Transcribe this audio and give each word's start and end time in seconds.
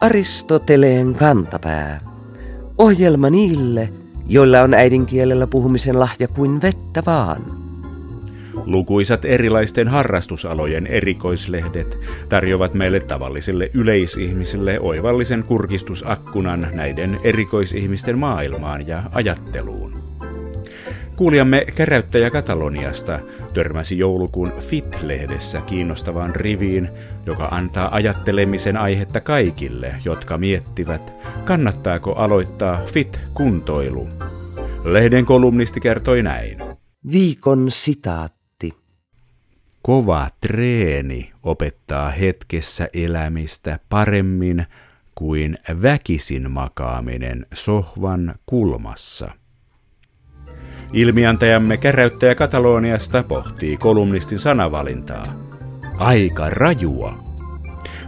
Aristoteleen 0.00 1.14
kantapää. 1.14 2.00
Ohjelma 2.78 3.30
niille, 3.30 3.88
joilla 4.28 4.60
on 4.60 4.74
äidinkielellä 4.74 5.46
puhumisen 5.46 6.00
lahja 6.00 6.28
kuin 6.28 6.62
vettä 6.62 7.02
vaan. 7.06 7.42
Lukuisat 8.66 9.24
erilaisten 9.24 9.88
harrastusalojen 9.88 10.86
erikoislehdet 10.86 11.98
tarjoavat 12.28 12.74
meille 12.74 13.00
tavallisille 13.00 13.70
yleisihmisille 13.74 14.80
oivallisen 14.80 15.44
kurkistusakkunan 15.44 16.66
näiden 16.74 17.20
erikoisihmisten 17.24 18.18
maailmaan 18.18 18.86
ja 18.86 19.02
ajatteluun. 19.12 19.99
Kuulijamme 21.20 21.64
käräyttäjä 21.74 22.30
Kataloniasta 22.30 23.20
törmäsi 23.54 23.98
joulukuun 23.98 24.52
Fit-lehdessä 24.60 25.60
kiinnostavaan 25.60 26.36
riviin, 26.36 26.88
joka 27.26 27.48
antaa 27.50 27.94
ajattelemisen 27.94 28.76
aihetta 28.76 29.20
kaikille, 29.20 29.94
jotka 30.04 30.38
miettivät, 30.38 31.12
kannattaako 31.44 32.12
aloittaa 32.12 32.80
Fit-kuntoilu. 32.86 34.08
Lehden 34.84 35.26
kolumnisti 35.26 35.80
kertoi 35.80 36.22
näin. 36.22 36.58
Viikon 37.12 37.66
sitaatti. 37.70 38.72
Kova 39.82 40.30
treeni 40.40 41.32
opettaa 41.42 42.10
hetkessä 42.10 42.88
elämistä 42.92 43.78
paremmin 43.88 44.66
kuin 45.14 45.58
väkisin 45.82 46.50
makaaminen 46.50 47.46
sohvan 47.54 48.34
kulmassa. 48.46 49.39
Ilmiantajamme 50.92 51.76
käräyttäjä 51.76 52.34
Kataloniasta 52.34 53.22
pohtii 53.22 53.76
kolumnistin 53.76 54.38
sanavalintaa. 54.38 55.26
Aika 55.98 56.50
rajua. 56.50 57.24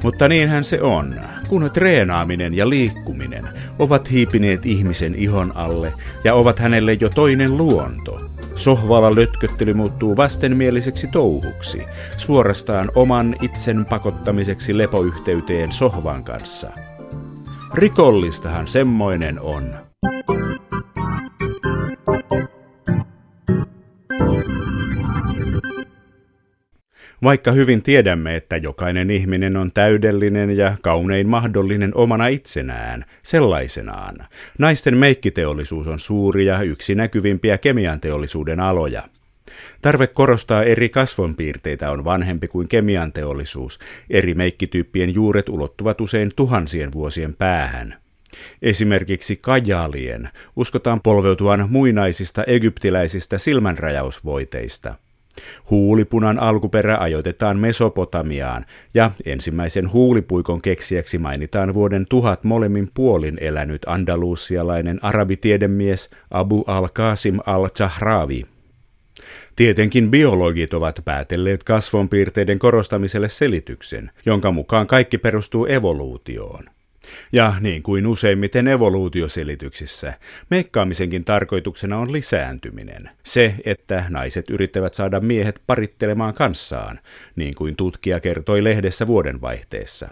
Mutta 0.02 0.28
niinhän 0.28 0.64
se 0.64 0.82
on, 0.82 1.14
kun 1.48 1.70
treenaaminen 1.74 2.54
ja 2.54 2.68
liikkuminen 2.68 3.48
ovat 3.78 4.10
hiipineet 4.10 4.66
ihmisen 4.66 5.14
ihon 5.14 5.52
alle 5.56 5.92
ja 6.24 6.34
ovat 6.34 6.58
hänelle 6.58 6.92
jo 6.92 7.08
toinen 7.08 7.56
luonto. 7.56 8.20
Sohvalla 8.56 9.14
lötköttely 9.14 9.74
muuttuu 9.74 10.16
vastenmieliseksi 10.16 11.06
touhuksi, 11.06 11.82
suorastaan 12.16 12.90
oman 12.94 13.36
itsen 13.42 13.84
pakottamiseksi 13.84 14.78
lepoyhteyteen 14.78 15.72
sohvan 15.72 16.24
kanssa. 16.24 16.70
Rikollistahan 17.74 18.68
semmoinen 18.68 19.40
on. 19.40 19.64
Vaikka 27.22 27.52
hyvin 27.52 27.82
tiedämme, 27.82 28.36
että 28.36 28.56
jokainen 28.56 29.10
ihminen 29.10 29.56
on 29.56 29.72
täydellinen 29.72 30.56
ja 30.56 30.76
kaunein 30.82 31.28
mahdollinen 31.28 31.92
omana 31.94 32.26
itsenään, 32.26 33.04
sellaisenaan, 33.22 34.16
naisten 34.58 34.96
meikkiteollisuus 34.96 35.88
on 35.88 36.00
suuri 36.00 36.46
ja 36.46 36.62
yksi 36.62 36.94
näkyvimpiä 36.94 37.58
kemian 37.58 38.00
teollisuuden 38.00 38.60
aloja. 38.60 39.02
Tarve 39.82 40.06
korostaa 40.06 40.62
eri 40.62 40.88
kasvonpiirteitä 40.88 41.90
on 41.90 42.04
vanhempi 42.04 42.48
kuin 42.48 42.68
kemian 42.68 43.12
teollisuus. 43.12 43.78
Eri 44.10 44.34
meikkityyppien 44.34 45.14
juuret 45.14 45.48
ulottuvat 45.48 46.00
usein 46.00 46.32
tuhansien 46.36 46.92
vuosien 46.92 47.34
päähän. 47.34 47.94
Esimerkiksi 48.62 49.36
kajalien 49.36 50.28
uskotaan 50.56 51.00
polveutuvan 51.00 51.66
muinaisista 51.70 52.44
egyptiläisistä 52.44 53.38
silmänrajausvoiteista– 53.38 54.94
Huulipunan 55.70 56.38
alkuperä 56.38 56.98
ajoitetaan 56.98 57.58
Mesopotamiaan 57.58 58.66
ja 58.94 59.10
ensimmäisen 59.24 59.92
huulipuikon 59.92 60.62
keksijäksi 60.62 61.18
mainitaan 61.18 61.74
vuoden 61.74 62.06
tuhat 62.08 62.44
molemmin 62.44 62.90
puolin 62.94 63.38
elänyt 63.40 63.82
andalusialainen 63.86 65.04
arabitiedemies 65.04 66.10
Abu 66.30 66.64
al-Qasim 66.66 67.38
al-Chahravi. 67.46 68.46
Tietenkin 69.56 70.10
biologit 70.10 70.74
ovat 70.74 71.00
päätelleet 71.04 71.64
kasvonpiirteiden 71.64 72.58
korostamiselle 72.58 73.28
selityksen, 73.28 74.10
jonka 74.26 74.50
mukaan 74.50 74.86
kaikki 74.86 75.18
perustuu 75.18 75.66
evoluutioon. 75.66 76.64
Ja 77.32 77.54
niin 77.60 77.82
kuin 77.82 78.06
useimmiten 78.06 78.68
evoluutioselityksissä, 78.68 80.14
meikkaamisenkin 80.50 81.24
tarkoituksena 81.24 81.98
on 81.98 82.12
lisääntyminen. 82.12 83.10
Se, 83.24 83.54
että 83.64 84.04
naiset 84.08 84.50
yrittävät 84.50 84.94
saada 84.94 85.20
miehet 85.20 85.62
parittelemaan 85.66 86.34
kanssaan, 86.34 87.00
niin 87.36 87.54
kuin 87.54 87.76
tutkija 87.76 88.20
kertoi 88.20 88.64
lehdessä 88.64 89.06
vuodenvaihteessa. 89.06 90.08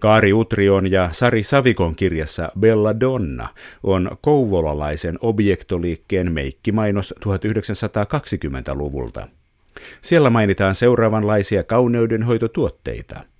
Kaari 0.00 0.32
Utrion 0.32 0.90
ja 0.90 1.08
Sari 1.12 1.42
Savikon 1.42 1.96
kirjassa 1.96 2.52
Bella 2.60 3.00
Donna 3.00 3.48
on 3.82 4.10
kouvolalaisen 4.20 5.18
objektoliikkeen 5.20 6.32
meikkimainos 6.32 7.14
1920-luvulta. 7.26 9.28
Siellä 10.00 10.30
mainitaan 10.30 10.74
seuraavanlaisia 10.74 11.64
kauneudenhoitotuotteita– 11.64 13.20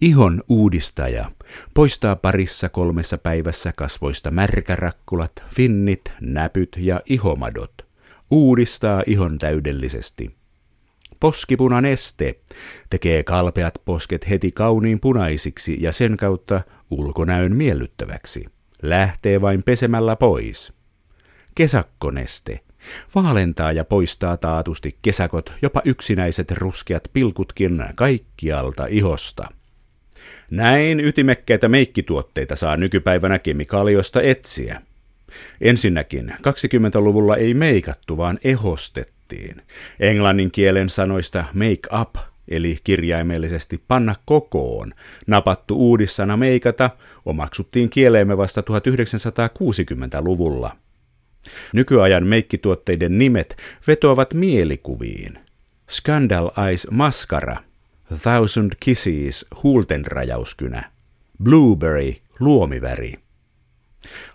Ihon 0.00 0.42
uudistaja 0.48 1.30
poistaa 1.74 2.16
parissa 2.16 2.68
kolmessa 2.68 3.18
päivässä 3.18 3.72
kasvoista 3.72 4.30
märkärakkulat, 4.30 5.32
finnit, 5.48 6.12
näpyt 6.20 6.68
ja 6.78 7.00
ihomadot. 7.06 7.72
Uudistaa 8.30 9.02
ihon 9.06 9.38
täydellisesti. 9.38 10.36
Poskipunan 11.20 11.84
este 11.84 12.40
tekee 12.90 13.22
kalpeat 13.22 13.74
posket 13.84 14.28
heti 14.28 14.52
kauniin 14.52 15.00
punaisiksi 15.00 15.76
ja 15.80 15.92
sen 15.92 16.16
kautta 16.16 16.60
ulkonäön 16.90 17.56
miellyttäväksi. 17.56 18.44
Lähtee 18.82 19.40
vain 19.40 19.62
pesemällä 19.62 20.16
pois. 20.16 20.72
Kesakkoneste 21.54 22.60
vaalentaa 23.14 23.72
ja 23.72 23.84
poistaa 23.84 24.36
taatusti 24.36 24.98
kesäkot, 25.02 25.52
jopa 25.62 25.82
yksinäiset 25.84 26.50
ruskeat 26.50 27.02
pilkutkin 27.12 27.84
kaikkialta 27.94 28.86
ihosta. 28.86 29.48
Näin 30.50 31.00
ytimekkäitä 31.00 31.68
meikkituotteita 31.68 32.56
saa 32.56 32.76
nykypäivänä 32.76 33.38
kemikaaliosta 33.38 34.22
etsiä. 34.22 34.82
Ensinnäkin 35.60 36.30
20-luvulla 36.30 37.36
ei 37.36 37.54
meikattu, 37.54 38.16
vaan 38.16 38.38
ehostettiin. 38.44 39.62
Englannin 40.00 40.50
kielen 40.50 40.90
sanoista 40.90 41.44
make 41.54 42.00
up, 42.00 42.16
eli 42.48 42.78
kirjaimellisesti 42.84 43.82
panna 43.88 44.14
kokoon, 44.24 44.92
napattu 45.26 45.76
uudissana 45.76 46.36
meikata, 46.36 46.90
omaksuttiin 47.24 47.90
kieleemme 47.90 48.36
vasta 48.36 48.60
1960-luvulla. 48.60 50.76
Nykyajan 51.72 52.26
meikkituotteiden 52.26 53.18
nimet 53.18 53.56
vetoavat 53.86 54.34
mielikuviin. 54.34 55.38
Scandal 55.90 56.50
Eyes 56.66 56.86
Mascara– 56.90 57.56
Thousand 58.22 58.72
Kisses, 58.80 59.46
huultenrajauskynä. 59.62 60.90
Blueberry, 61.42 62.12
luomiväri. 62.40 63.14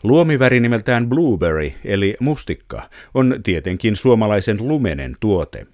Luomiväri 0.04 0.60
nimeltään 0.60 1.10
blueberry, 1.10 1.72
eli 1.86 2.18
mustikka, 2.20 2.90
on 3.14 3.40
tietenkin 3.44 3.96
suomalaisen 3.96 4.68
lumenen 4.68 5.16
tuote. 5.20 5.68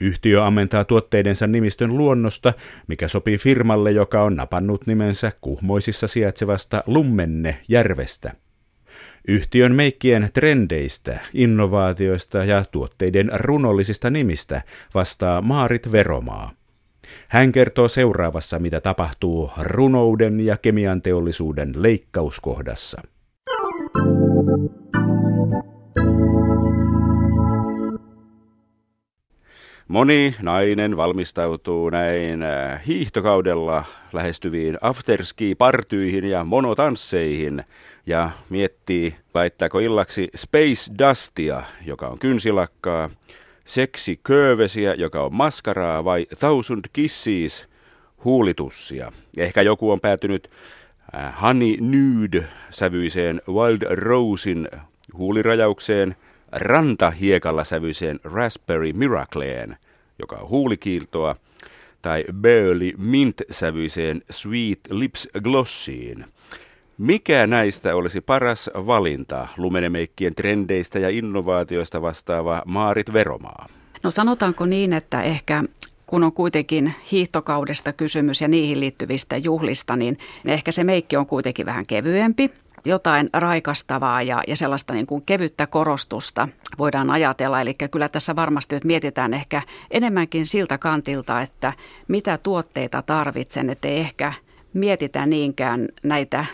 Yhtiö 0.00 0.46
ammentaa 0.46 0.84
tuotteidensa 0.84 1.46
nimistön 1.46 1.96
luonnosta, 1.96 2.54
mikä 2.86 3.08
sopii 3.08 3.38
firmalle, 3.38 3.90
joka 3.90 4.22
on 4.22 4.36
napannut 4.36 4.86
nimensä 4.86 5.32
kuhmoisissa 5.40 6.08
sijaitsevasta 6.08 6.84
Lummenne 6.86 7.60
järvestä. 7.68 8.32
Yhtiön 9.28 9.74
meikkien 9.74 10.28
trendeistä, 10.32 11.18
innovaatioista 11.32 12.44
ja 12.44 12.64
tuotteiden 12.72 13.30
runollisista 13.34 14.10
nimistä 14.10 14.62
vastaa 14.94 15.42
Maarit 15.42 15.92
Veromaa. 15.92 16.50
Hän 17.34 17.52
kertoo 17.52 17.88
seuraavassa, 17.88 18.58
mitä 18.58 18.80
tapahtuu 18.80 19.50
runouden 19.60 20.40
ja 20.40 20.56
kemian 20.56 21.02
teollisuuden 21.02 21.72
leikkauskohdassa. 21.76 23.02
Moni 29.88 30.34
nainen 30.42 30.96
valmistautuu 30.96 31.90
näin 31.90 32.42
äh, 32.42 32.86
hiihtokaudella 32.86 33.84
lähestyviin 34.12 34.78
afterski-partyihin 34.80 36.24
ja 36.24 36.44
monotansseihin 36.44 37.64
ja 38.06 38.30
miettii, 38.50 39.16
laittaako 39.34 39.78
illaksi 39.78 40.28
Space 40.36 40.92
Dustia, 40.98 41.62
joka 41.86 42.08
on 42.08 42.18
kynsilakkaa, 42.18 43.10
Seksi 43.64 44.20
Köövesiä, 44.22 44.94
joka 44.94 45.24
on 45.24 45.34
maskaraa, 45.34 46.04
vai 46.04 46.26
Thousand 46.38 46.84
Kisses, 46.92 47.68
huulitussia. 48.24 49.12
Ehkä 49.38 49.62
joku 49.62 49.90
on 49.90 50.00
päätynyt 50.00 50.50
äh, 51.14 51.42
Honey 51.42 51.76
Nude-sävyiseen 51.80 53.40
Wild 53.48 53.82
Rosein 53.96 54.68
huulirajaukseen, 55.18 56.16
rantahiekalla 56.52 57.64
sävyiseen 57.64 58.20
Raspberry 58.24 58.92
Miracleen 58.92 59.76
joka 60.18 60.36
on 60.36 60.48
huulikiiltoa, 60.48 61.36
tai 62.02 62.24
Burley 62.32 62.92
Mint-sävyiseen 62.96 64.22
Sweet 64.30 64.80
Lips 64.90 65.28
Glossiin. 65.42 66.24
Mikä 66.98 67.46
näistä 67.46 67.96
olisi 67.96 68.20
paras 68.20 68.70
valinta 68.74 69.48
lumenemeikkien 69.56 70.34
trendeistä 70.34 70.98
ja 70.98 71.08
innovaatioista 71.08 72.02
vastaava 72.02 72.62
Maarit 72.66 73.12
Veromaa? 73.12 73.66
No 74.02 74.10
sanotaanko 74.10 74.66
niin, 74.66 74.92
että 74.92 75.22
ehkä 75.22 75.64
kun 76.06 76.24
on 76.24 76.32
kuitenkin 76.32 76.94
hiihtokaudesta 77.12 77.92
kysymys 77.92 78.40
ja 78.40 78.48
niihin 78.48 78.80
liittyvistä 78.80 79.36
juhlista, 79.36 79.96
niin 79.96 80.18
ehkä 80.44 80.72
se 80.72 80.84
meikki 80.84 81.16
on 81.16 81.26
kuitenkin 81.26 81.66
vähän 81.66 81.86
kevyempi. 81.86 82.50
Jotain 82.84 83.30
raikastavaa 83.32 84.22
ja, 84.22 84.42
ja 84.48 84.56
sellaista 84.56 84.92
niin 84.92 85.06
kuin 85.06 85.22
kevyttä 85.26 85.66
korostusta 85.66 86.48
voidaan 86.78 87.10
ajatella. 87.10 87.60
Eli 87.60 87.74
kyllä 87.74 88.08
tässä 88.08 88.36
varmasti 88.36 88.76
nyt 88.76 88.84
mietitään 88.84 89.34
ehkä 89.34 89.62
enemmänkin 89.90 90.46
siltä 90.46 90.78
kantilta, 90.78 91.42
että 91.42 91.72
mitä 92.08 92.38
tuotteita 92.38 93.02
tarvitsen, 93.02 93.70
että 93.70 93.88
ei 93.88 93.98
ehkä 93.98 94.32
mietitä 94.72 95.26
niinkään 95.26 95.88
näitä 96.02 96.44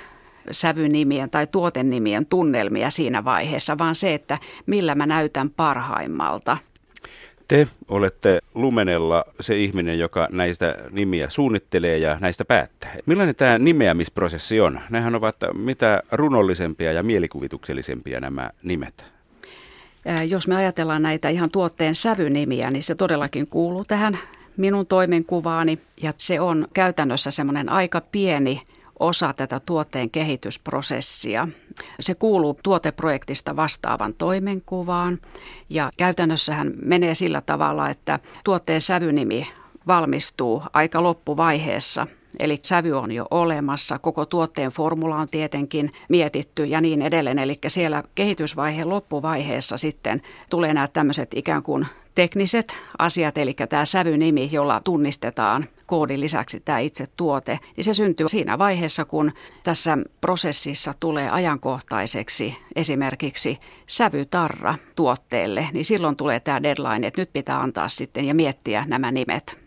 sävynimien 0.50 1.30
tai 1.30 1.46
tuotennimien 1.46 2.26
tunnelmia 2.26 2.90
siinä 2.90 3.24
vaiheessa, 3.24 3.78
vaan 3.78 3.94
se, 3.94 4.14
että 4.14 4.38
millä 4.66 4.94
mä 4.94 5.06
näytän 5.06 5.50
parhaimmalta– 5.50 6.56
te 7.50 7.68
olette 7.88 8.38
Lumenella 8.54 9.24
se 9.40 9.56
ihminen, 9.56 9.98
joka 9.98 10.28
näistä 10.32 10.74
nimiä 10.90 11.30
suunnittelee 11.30 11.98
ja 11.98 12.16
näistä 12.20 12.44
päättää. 12.44 12.94
Millainen 13.06 13.34
tämä 13.34 13.58
nimeämisprosessi 13.58 14.60
on? 14.60 14.80
Nämähän 14.90 15.14
ovat 15.14 15.36
mitä 15.54 16.02
runollisempia 16.12 16.92
ja 16.92 17.02
mielikuvituksellisempia 17.02 18.20
nämä 18.20 18.50
nimet. 18.62 19.04
Jos 20.28 20.48
me 20.48 20.56
ajatellaan 20.56 21.02
näitä 21.02 21.28
ihan 21.28 21.50
tuotteen 21.50 21.94
sävynimiä, 21.94 22.70
niin 22.70 22.82
se 22.82 22.94
todellakin 22.94 23.46
kuuluu 23.46 23.84
tähän 23.84 24.18
minun 24.56 24.86
toimenkuvaani 24.86 25.78
ja 26.02 26.14
se 26.18 26.40
on 26.40 26.68
käytännössä 26.74 27.30
semmoinen 27.30 27.68
aika 27.68 28.00
pieni 28.00 28.62
osa 29.00 29.32
tätä 29.32 29.60
tuotteen 29.60 30.10
kehitysprosessia. 30.10 31.48
Se 32.00 32.14
kuuluu 32.14 32.58
tuoteprojektista 32.62 33.56
vastaavan 33.56 34.14
toimenkuvaan 34.14 35.18
ja 35.68 35.90
käytännössähän 35.96 36.72
menee 36.84 37.14
sillä 37.14 37.40
tavalla, 37.40 37.90
että 37.90 38.18
tuotteen 38.44 38.80
sävynimi 38.80 39.48
valmistuu 39.86 40.62
aika 40.72 41.02
loppuvaiheessa– 41.02 42.06
Eli 42.38 42.58
sävy 42.62 42.92
on 42.92 43.12
jo 43.12 43.26
olemassa, 43.30 43.98
koko 43.98 44.26
tuotteen 44.26 44.70
formula 44.70 45.16
on 45.16 45.28
tietenkin 45.28 45.92
mietitty 46.08 46.64
ja 46.64 46.80
niin 46.80 47.02
edelleen. 47.02 47.38
Eli 47.38 47.58
siellä 47.66 48.02
kehitysvaiheen 48.14 48.88
loppuvaiheessa 48.88 49.76
sitten 49.76 50.22
tulee 50.50 50.74
nämä 50.74 50.88
tämmöiset 50.88 51.30
ikään 51.34 51.62
kuin 51.62 51.86
tekniset 52.14 52.76
asiat, 52.98 53.38
eli 53.38 53.54
tämä 53.68 53.84
sävynimi, 53.84 54.48
jolla 54.52 54.80
tunnistetaan 54.84 55.64
koodin 55.86 56.20
lisäksi 56.20 56.60
tämä 56.60 56.78
itse 56.78 57.06
tuote, 57.16 57.58
niin 57.76 57.84
se 57.84 57.94
syntyy 57.94 58.28
siinä 58.28 58.58
vaiheessa, 58.58 59.04
kun 59.04 59.32
tässä 59.62 59.98
prosessissa 60.20 60.92
tulee 61.00 61.30
ajankohtaiseksi 61.30 62.56
esimerkiksi 62.76 63.58
sävytarra 63.86 64.74
tuotteelle, 64.96 65.68
niin 65.72 65.84
silloin 65.84 66.16
tulee 66.16 66.40
tämä 66.40 66.62
deadline, 66.62 67.06
että 67.06 67.20
nyt 67.20 67.32
pitää 67.32 67.60
antaa 67.60 67.88
sitten 67.88 68.24
ja 68.24 68.34
miettiä 68.34 68.84
nämä 68.88 69.12
nimet. 69.12 69.59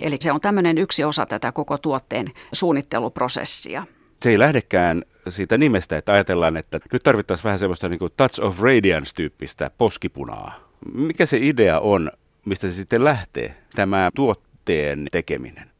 Eli 0.00 0.16
se 0.20 0.32
on 0.32 0.40
tämmöinen 0.40 0.78
yksi 0.78 1.04
osa 1.04 1.26
tätä 1.26 1.52
koko 1.52 1.78
tuotteen 1.78 2.26
suunnitteluprosessia. 2.52 3.86
Se 4.20 4.30
ei 4.30 4.38
lähdekään 4.38 5.02
siitä 5.28 5.58
nimestä, 5.58 5.96
että 5.98 6.12
ajatellaan, 6.12 6.56
että 6.56 6.80
nyt 6.92 7.02
tarvittaisiin 7.02 7.44
vähän 7.44 7.58
semmoista 7.58 7.88
niin 7.88 7.98
kuin 7.98 8.12
touch 8.16 8.44
of 8.44 8.60
radiance-tyyppistä 8.60 9.70
poskipunaa. 9.78 10.54
Mikä 10.94 11.26
se 11.26 11.38
idea 11.40 11.80
on, 11.80 12.10
mistä 12.44 12.68
se 12.68 12.74
sitten 12.74 13.04
lähtee, 13.04 13.54
tämä 13.74 14.10
tuotteen 14.14 15.06
tekeminen? 15.12 15.70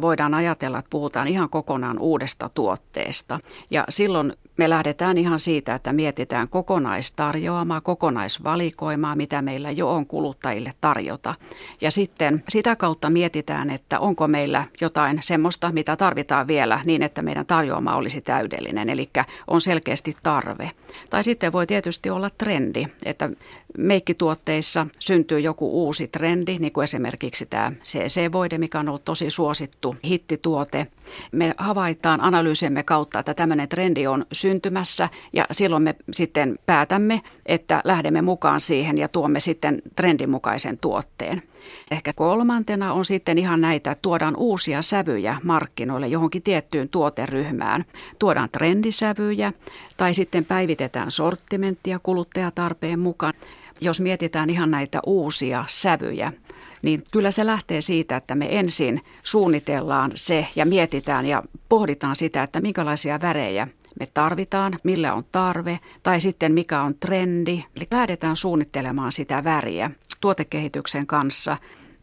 Voidaan 0.00 0.34
ajatella, 0.34 0.78
että 0.78 0.90
puhutaan 0.90 1.28
ihan 1.28 1.48
kokonaan 1.48 1.98
uudesta 1.98 2.50
tuotteesta. 2.54 3.40
Ja 3.70 3.84
silloin 3.88 4.32
me 4.56 4.70
lähdetään 4.70 5.18
ihan 5.18 5.38
siitä, 5.38 5.74
että 5.74 5.92
mietitään 5.92 6.48
kokonaistarjoamaa, 6.48 7.80
kokonaisvalikoimaa, 7.80 9.16
mitä 9.16 9.42
meillä 9.42 9.70
jo 9.70 9.90
on 9.90 10.06
kuluttajille 10.06 10.72
tarjota. 10.80 11.34
Ja 11.80 11.90
sitten 11.90 12.44
sitä 12.48 12.76
kautta 12.76 13.10
mietitään, 13.10 13.70
että 13.70 14.00
onko 14.00 14.28
meillä 14.28 14.64
jotain 14.80 15.18
semmoista, 15.22 15.72
mitä 15.72 15.96
tarvitaan 15.96 16.46
vielä 16.46 16.80
niin, 16.84 17.02
että 17.02 17.22
meidän 17.22 17.46
tarjoama 17.46 17.96
olisi 17.96 18.20
täydellinen. 18.20 18.88
Eli 18.88 19.10
on 19.46 19.60
selkeästi 19.60 20.16
tarve. 20.22 20.70
Tai 21.10 21.24
sitten 21.24 21.52
voi 21.52 21.66
tietysti 21.66 22.10
olla 22.10 22.30
trendi, 22.30 22.86
että 23.04 23.30
meikkituotteissa 23.78 24.86
syntyy 24.98 25.40
joku 25.40 25.84
uusi 25.84 26.08
trendi, 26.08 26.58
niin 26.58 26.72
kuin 26.72 26.84
esimerkiksi 26.84 27.46
tämä 27.46 27.72
CC-voide, 27.84 28.58
mikä 28.58 28.80
on 28.80 28.88
ollut 28.88 29.04
tosi 29.04 29.30
suosittu 29.30 29.96
hittituote. 30.04 30.86
Me 31.32 31.54
havaitaan 31.56 32.20
analyysiemme 32.20 32.82
kautta, 32.82 33.18
että 33.18 33.34
tämmöinen 33.34 33.68
trendi 33.68 34.06
on 34.06 34.26
syntymässä 34.32 35.08
ja 35.32 35.44
silloin 35.50 35.82
me 35.82 35.94
sitten 36.12 36.58
päätämme, 36.66 37.20
että 37.46 37.80
lähdemme 37.84 38.22
mukaan 38.22 38.60
siihen 38.60 38.98
ja 38.98 39.08
tuomme 39.08 39.40
sitten 39.40 39.82
trendin 39.96 40.30
mukaisen 40.30 40.78
tuotteen. 40.78 41.42
Ehkä 41.90 42.12
kolmantena 42.12 42.92
on 42.92 43.04
sitten 43.04 43.38
ihan 43.38 43.60
näitä, 43.60 43.90
että 43.90 44.02
tuodaan 44.02 44.36
uusia 44.36 44.82
sävyjä 44.82 45.36
markkinoille 45.42 46.08
johonkin 46.08 46.42
tiettyyn 46.42 46.88
tuoteryhmään. 46.88 47.84
Tuodaan 48.18 48.48
trendisävyjä 48.52 49.52
tai 49.96 50.14
sitten 50.14 50.44
päivitetään 50.44 51.10
sortimenttia 51.10 51.98
kuluttajatarpeen 52.02 52.98
mukaan. 52.98 53.32
Jos 53.80 54.00
mietitään 54.00 54.50
ihan 54.50 54.70
näitä 54.70 55.00
uusia 55.06 55.64
sävyjä, 55.68 56.32
niin 56.82 57.02
kyllä 57.12 57.30
se 57.30 57.46
lähtee 57.46 57.80
siitä, 57.80 58.16
että 58.16 58.34
me 58.34 58.58
ensin 58.58 59.00
suunnitellaan 59.22 60.10
se 60.14 60.46
ja 60.56 60.66
mietitään 60.66 61.26
ja 61.26 61.42
pohditaan 61.68 62.16
sitä, 62.16 62.42
että 62.42 62.60
minkälaisia 62.60 63.20
värejä 63.20 63.68
me 64.00 64.06
tarvitaan, 64.14 64.72
millä 64.82 65.14
on 65.14 65.24
tarve 65.32 65.80
tai 66.02 66.20
sitten 66.20 66.52
mikä 66.52 66.82
on 66.82 66.94
trendi. 66.94 67.64
Eli 67.76 67.86
lähdetään 67.90 68.36
suunnittelemaan 68.36 69.12
sitä 69.12 69.44
väriä 69.44 69.90
tuotekehityksen 70.20 71.06
kanssa 71.06 71.56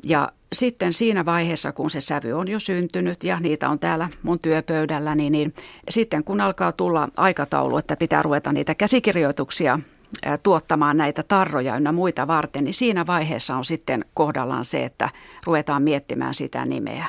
ja 0.04 0.32
sitten 0.54 0.94
siinä 0.94 1.26
vaiheessa, 1.26 1.72
kun 1.72 1.90
se 1.90 2.02
sävy 2.02 2.34
on 2.34 2.48
jo 2.48 2.60
syntynyt 2.60 3.24
ja 3.24 3.40
niitä 3.40 3.70
on 3.70 3.80
täällä 3.80 4.10
mun 4.24 4.40
työpöydälläni, 4.40 5.30
niin, 5.30 5.54
sitten 5.90 6.24
kun 6.24 6.42
alkaa 6.42 6.72
tulla 6.72 7.10
aikataulu, 7.18 7.78
että 7.78 7.96
pitää 7.96 8.22
ruveta 8.22 8.54
niitä 8.54 8.76
käsikirjoituksia 8.76 9.80
tuottamaan 10.44 10.98
näitä 10.98 11.24
tarroja 11.24 11.76
ynnä 11.76 11.92
muita 11.92 12.28
varten, 12.28 12.64
niin 12.64 12.74
siinä 12.74 13.08
vaiheessa 13.08 13.56
on 13.56 13.66
sitten 13.66 14.06
kohdallaan 14.14 14.66
se, 14.66 14.84
että 14.84 15.10
ruvetaan 15.46 15.84
miettimään 15.84 16.34
sitä 16.34 16.66
nimeä. 16.66 17.06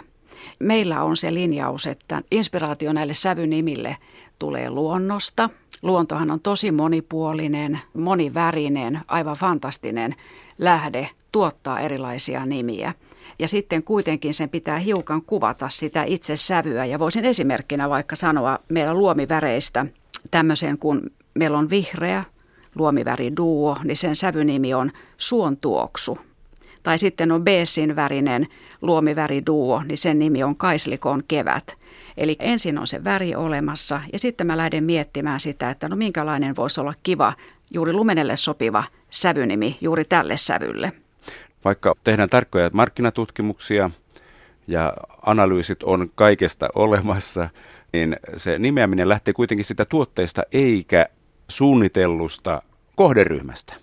Meillä 0.59 1.03
on 1.03 1.17
se 1.17 1.35
linjaus, 1.35 1.87
että 1.87 2.23
inspiraatio 2.31 2.93
näille 2.93 3.15
sävynimille 3.15 3.97
tulee 4.39 4.71
luonnosta. 4.71 5.51
Luontohan 5.83 6.31
on 6.31 6.41
tosi 6.41 6.73
monipuolinen, 6.73 7.81
monivärinen, 7.95 9.01
aivan 9.09 9.37
fantastinen 9.37 10.15
lähde 10.59 11.11
tuottaa 11.33 11.81
erilaisia 11.81 12.47
nimiä. 12.47 12.95
Ja 13.39 13.49
sitten 13.49 13.83
kuitenkin 13.83 14.35
sen 14.35 14.49
pitää 14.49 14.79
hiukan 14.79 15.23
kuvata 15.23 15.69
sitä 15.69 16.05
itse 16.05 16.37
sävyä. 16.37 16.85
Ja 16.85 16.99
voisin 16.99 17.25
esimerkkinä 17.25 17.91
vaikka 17.91 18.17
sanoa 18.17 18.59
meillä 18.69 18.95
luomiväreistä 18.95 19.87
tämmöisen, 20.31 20.79
kun 20.79 21.11
meillä 21.35 21.59
on 21.59 21.71
vihreä 21.71 22.25
luomiväri 22.75 23.37
duo, 23.37 23.77
niin 23.85 23.97
sen 23.97 24.17
sävynimi 24.17 24.75
on 24.75 24.93
suon 25.17 25.57
tuoksu. 25.57 26.19
Tai 26.83 26.99
sitten 26.99 27.33
on 27.33 27.45
beesin 27.45 27.97
värinen 27.97 28.47
luomiväri 28.83 29.47
duo, 29.47 29.83
niin 29.89 29.99
sen 29.99 30.19
nimi 30.19 30.43
on 30.43 30.57
kaislikon 30.57 31.23
kevät. 31.29 31.77
Eli 32.17 32.37
ensin 32.41 32.79
on 32.79 32.87
se 32.87 33.05
väri 33.05 33.35
olemassa 33.35 34.01
ja 34.13 34.19
sitten 34.19 34.47
mä 34.47 34.57
lähden 34.57 34.85
miettimään 34.85 35.41
sitä, 35.41 35.71
että 35.71 35.89
no 35.89 35.97
minkälainen 35.97 36.57
voisi 36.57 36.81
olla 36.81 36.95
kiva, 37.03 37.33
juuri 37.71 37.93
lumenelle 37.93 38.37
sopiva 38.37 38.85
sävynimi 39.11 39.77
juuri 39.81 40.05
tälle 40.05 40.37
sävylle. 40.37 40.93
Vaikka 41.65 41.95
tehdään 42.05 42.29
tarkkoja 42.29 42.71
markkinatutkimuksia 42.73 43.91
ja 44.67 44.95
analyysit 45.23 45.83
on 45.83 46.11
kaikesta 46.15 46.69
olemassa, 46.75 47.49
niin 47.93 48.17
se 48.37 48.59
nimeäminen 48.59 49.09
lähtee 49.09 49.35
kuitenkin 49.35 49.65
sitä 49.65 49.85
tuotteesta 49.85 50.43
eikä 50.53 51.07
suunnitellusta 51.49 52.63
kohderyhmästä? 52.97 53.75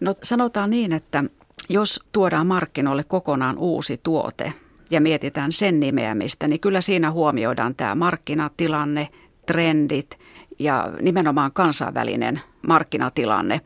No 0.00 0.14
sanotaan 0.22 0.70
niin, 0.70 0.92
että 0.92 1.24
jos 1.68 2.00
tuodaan 2.12 2.46
markkinoille 2.46 3.04
kokonaan 3.04 3.58
uusi 3.58 4.00
tuote 4.02 4.52
ja 4.90 5.00
mietitään 5.00 5.52
sen 5.52 5.80
nimeämistä, 5.80 6.48
niin 6.48 6.60
kyllä 6.60 6.80
siinä 6.80 7.10
huomioidaan 7.10 7.74
tämä 7.74 7.94
markkinatilanne, 7.94 9.08
trendit 9.46 10.18
ja 10.58 10.92
nimenomaan 11.00 11.52
kansainvälinen 11.52 12.40
markkinatilanne. 12.66 13.60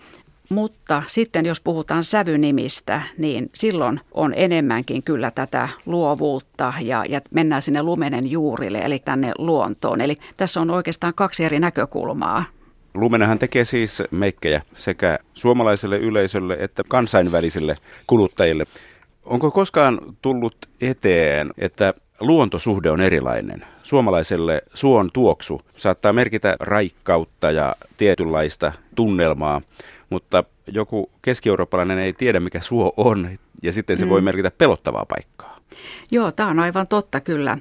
Mutta 0.49 1.03
sitten 1.07 1.47
jos 1.47 1.61
puhutaan 1.61 2.05
sävynimistä, 2.05 3.03
niin 3.19 3.51
silloin 3.55 4.01
on 4.13 4.35
enemmänkin 4.37 5.03
kyllä 5.03 5.31
tätä 5.31 5.69
luovuutta 5.87 6.73
ja, 6.81 7.05
ja 7.09 7.21
mennään 7.31 7.63
sinne 7.63 7.83
lumenen 7.83 8.31
juurille, 8.31 8.79
eli 8.79 8.99
tänne 8.99 9.33
luontoon. 9.39 10.01
Eli 10.01 10.17
tässä 10.37 10.61
on 10.61 10.71
oikeastaan 10.71 11.15
kaksi 11.15 11.45
eri 11.45 11.61
näkökulmaa. 11.61 12.45
Lumenahan 12.95 13.39
tekee 13.39 13.65
siis 13.65 14.03
meikkejä 14.11 14.63
sekä 14.75 15.19
suomalaiselle 15.35 15.99
yleisölle 15.99 16.57
että 16.61 16.83
kansainvälisille 16.89 17.75
kuluttajille. 18.07 18.65
Onko 19.25 19.51
koskaan 19.51 19.99
tullut 20.23 20.57
eteen, 20.81 21.51
että 21.59 21.95
luontosuhde 22.21 22.91
on 22.91 23.01
erilainen? 23.01 23.65
Suomalaiselle 23.83 24.63
suon 24.75 25.11
tuoksu 25.13 25.63
saattaa 25.77 26.13
merkitä 26.13 26.57
raikkautta 26.61 27.51
ja 27.51 27.77
tietynlaista 27.97 28.73
tunnelmaa, 28.95 29.61
mutta 30.11 30.45
joku 30.67 31.11
keski-eurooppalainen 31.23 31.99
ei 31.99 32.13
tiedä, 32.13 32.41
mikä 32.41 32.61
suo 32.61 32.93
on, 32.97 33.39
ja 33.63 33.73
sitten 33.73 33.97
se 33.97 34.05
mm. 34.05 34.11
voi 34.11 34.21
merkitä 34.21 34.51
pelottavaa 34.51 35.07
paikkaa. 35.07 35.59
Joo, 36.11 36.33
tämä 36.33 36.49
on 36.49 36.59
aivan 36.59 36.89
totta 36.89 37.21
kyllä. 37.21 37.59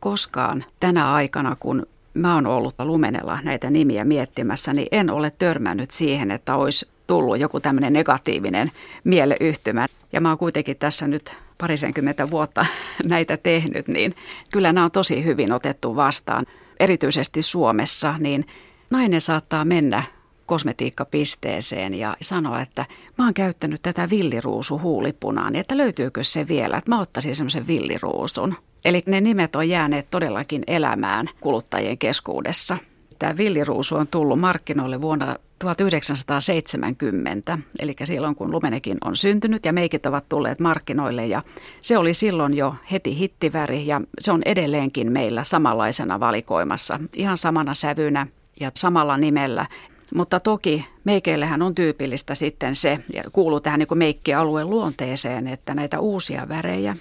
Koskaan 0.00 0.64
tänä 0.80 1.12
aikana, 1.12 1.56
kun 1.60 1.86
mä 2.16 2.34
oon 2.34 2.46
ollut 2.46 2.74
Lumenella 2.78 3.38
näitä 3.42 3.70
nimiä 3.70 4.04
miettimässä, 4.04 4.72
niin 4.72 4.88
en 4.90 5.10
ole 5.10 5.32
törmännyt 5.38 5.90
siihen, 5.90 6.30
että 6.30 6.56
olisi 6.56 6.88
tullut 7.06 7.40
joku 7.40 7.60
tämmöinen 7.60 7.92
negatiivinen 7.92 8.72
mieleyhtymä. 9.04 9.86
Ja 10.12 10.20
mä 10.20 10.28
oon 10.28 10.38
kuitenkin 10.38 10.76
tässä 10.76 11.08
nyt 11.08 11.36
parisenkymmentä 11.58 12.30
vuotta 12.30 12.66
näitä 13.04 13.36
tehnyt, 13.36 13.88
niin 13.88 14.14
kyllä 14.52 14.72
nämä 14.72 14.84
on 14.84 14.90
tosi 14.90 15.24
hyvin 15.24 15.52
otettu 15.52 15.96
vastaan. 15.96 16.46
Erityisesti 16.80 17.42
Suomessa, 17.42 18.14
niin 18.18 18.46
nainen 18.90 19.20
saattaa 19.20 19.64
mennä 19.64 20.02
kosmetiikkapisteeseen 20.46 21.94
ja 21.94 22.16
sanoa, 22.20 22.60
että 22.60 22.84
mä 23.18 23.24
oon 23.24 23.34
käyttänyt 23.34 23.82
tätä 23.82 24.10
villiruusu 24.10 24.78
huulipunaa, 24.78 25.50
niin 25.50 25.60
että 25.60 25.76
löytyykö 25.76 26.24
se 26.24 26.48
vielä, 26.48 26.76
että 26.76 26.90
mä 26.90 27.00
ottaisin 27.00 27.36
semmoisen 27.36 27.66
villiruusun. 27.66 28.54
Eli 28.86 29.02
ne 29.06 29.20
nimet 29.20 29.56
on 29.56 29.68
jääneet 29.68 30.06
todellakin 30.10 30.62
elämään 30.66 31.28
kuluttajien 31.40 31.98
keskuudessa. 31.98 32.78
Tämä 33.18 33.36
villiruusu 33.36 33.96
on 33.96 34.06
tullut 34.06 34.40
markkinoille 34.40 35.00
vuonna 35.00 35.36
1970, 35.58 37.58
eli 37.78 37.96
silloin 38.04 38.34
kun 38.34 38.52
Lumenekin 38.52 38.98
on 39.04 39.16
syntynyt 39.16 39.64
ja 39.64 39.72
meikit 39.72 40.06
ovat 40.06 40.28
tulleet 40.28 40.60
markkinoille 40.60 41.26
ja 41.26 41.42
se 41.82 41.98
oli 41.98 42.14
silloin 42.14 42.54
jo 42.54 42.74
heti 42.92 43.18
hittiväri 43.18 43.86
ja 43.86 44.00
se 44.20 44.32
on 44.32 44.42
edelleenkin 44.44 45.12
meillä 45.12 45.44
samanlaisena 45.44 46.20
valikoimassa, 46.20 47.00
ihan 47.14 47.38
samana 47.38 47.74
sävynä 47.74 48.26
ja 48.60 48.70
samalla 48.74 49.16
nimellä. 49.16 49.66
Mutta 50.14 50.40
toki 50.40 50.86
meikeillähän 51.04 51.62
on 51.62 51.74
tyypillistä 51.74 52.34
sitten 52.34 52.74
se, 52.74 52.98
ja 53.14 53.22
kuuluu 53.32 53.60
tähän 53.60 53.78
niin 53.78 53.98
meikkialueen 53.98 54.70
luonteeseen, 54.70 55.48
että 55.48 55.74
näitä 55.74 56.00
uusia 56.00 56.48
värejä 56.48 56.96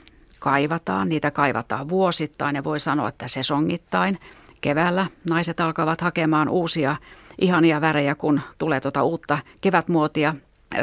kaivataan, 0.46 1.10
niitä 1.10 1.32
kaivataan 1.32 1.90
vuosittain 1.90 2.56
ja 2.56 2.64
voi 2.64 2.80
sanoa, 2.80 3.10
että 3.10 3.28
sesongittain. 3.28 4.18
Keväällä 4.62 5.06
naiset 5.30 5.60
alkavat 5.60 6.02
hakemaan 6.02 6.50
uusia 6.50 6.96
ihania 7.42 7.82
värejä, 7.82 8.16
kun 8.16 8.42
tulee 8.58 8.82
tuota 8.82 9.04
uutta 9.04 9.38
kevätmuotia 9.62 10.36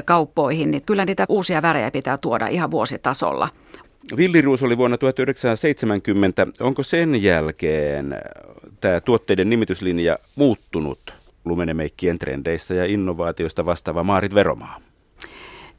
kauppoihin, 0.04 0.70
niin 0.70 0.82
kyllä 0.82 1.04
niitä 1.04 1.26
uusia 1.28 1.62
värejä 1.62 1.90
pitää 1.90 2.18
tuoda 2.18 2.46
ihan 2.46 2.70
vuositasolla. 2.70 3.48
Villiruus 4.16 4.62
oli 4.62 4.78
vuonna 4.78 4.98
1970. 4.98 6.46
Onko 6.60 6.82
sen 6.82 7.22
jälkeen 7.22 8.20
tämä 8.80 9.00
tuotteiden 9.00 9.50
nimityslinja 9.50 10.18
muuttunut 10.36 11.14
lumenemeikkien 11.44 12.18
trendeistä 12.18 12.74
ja 12.74 12.84
innovaatioista 12.84 13.66
vastaava 13.66 14.02
Maarit 14.02 14.34
Veromaa? 14.34 14.80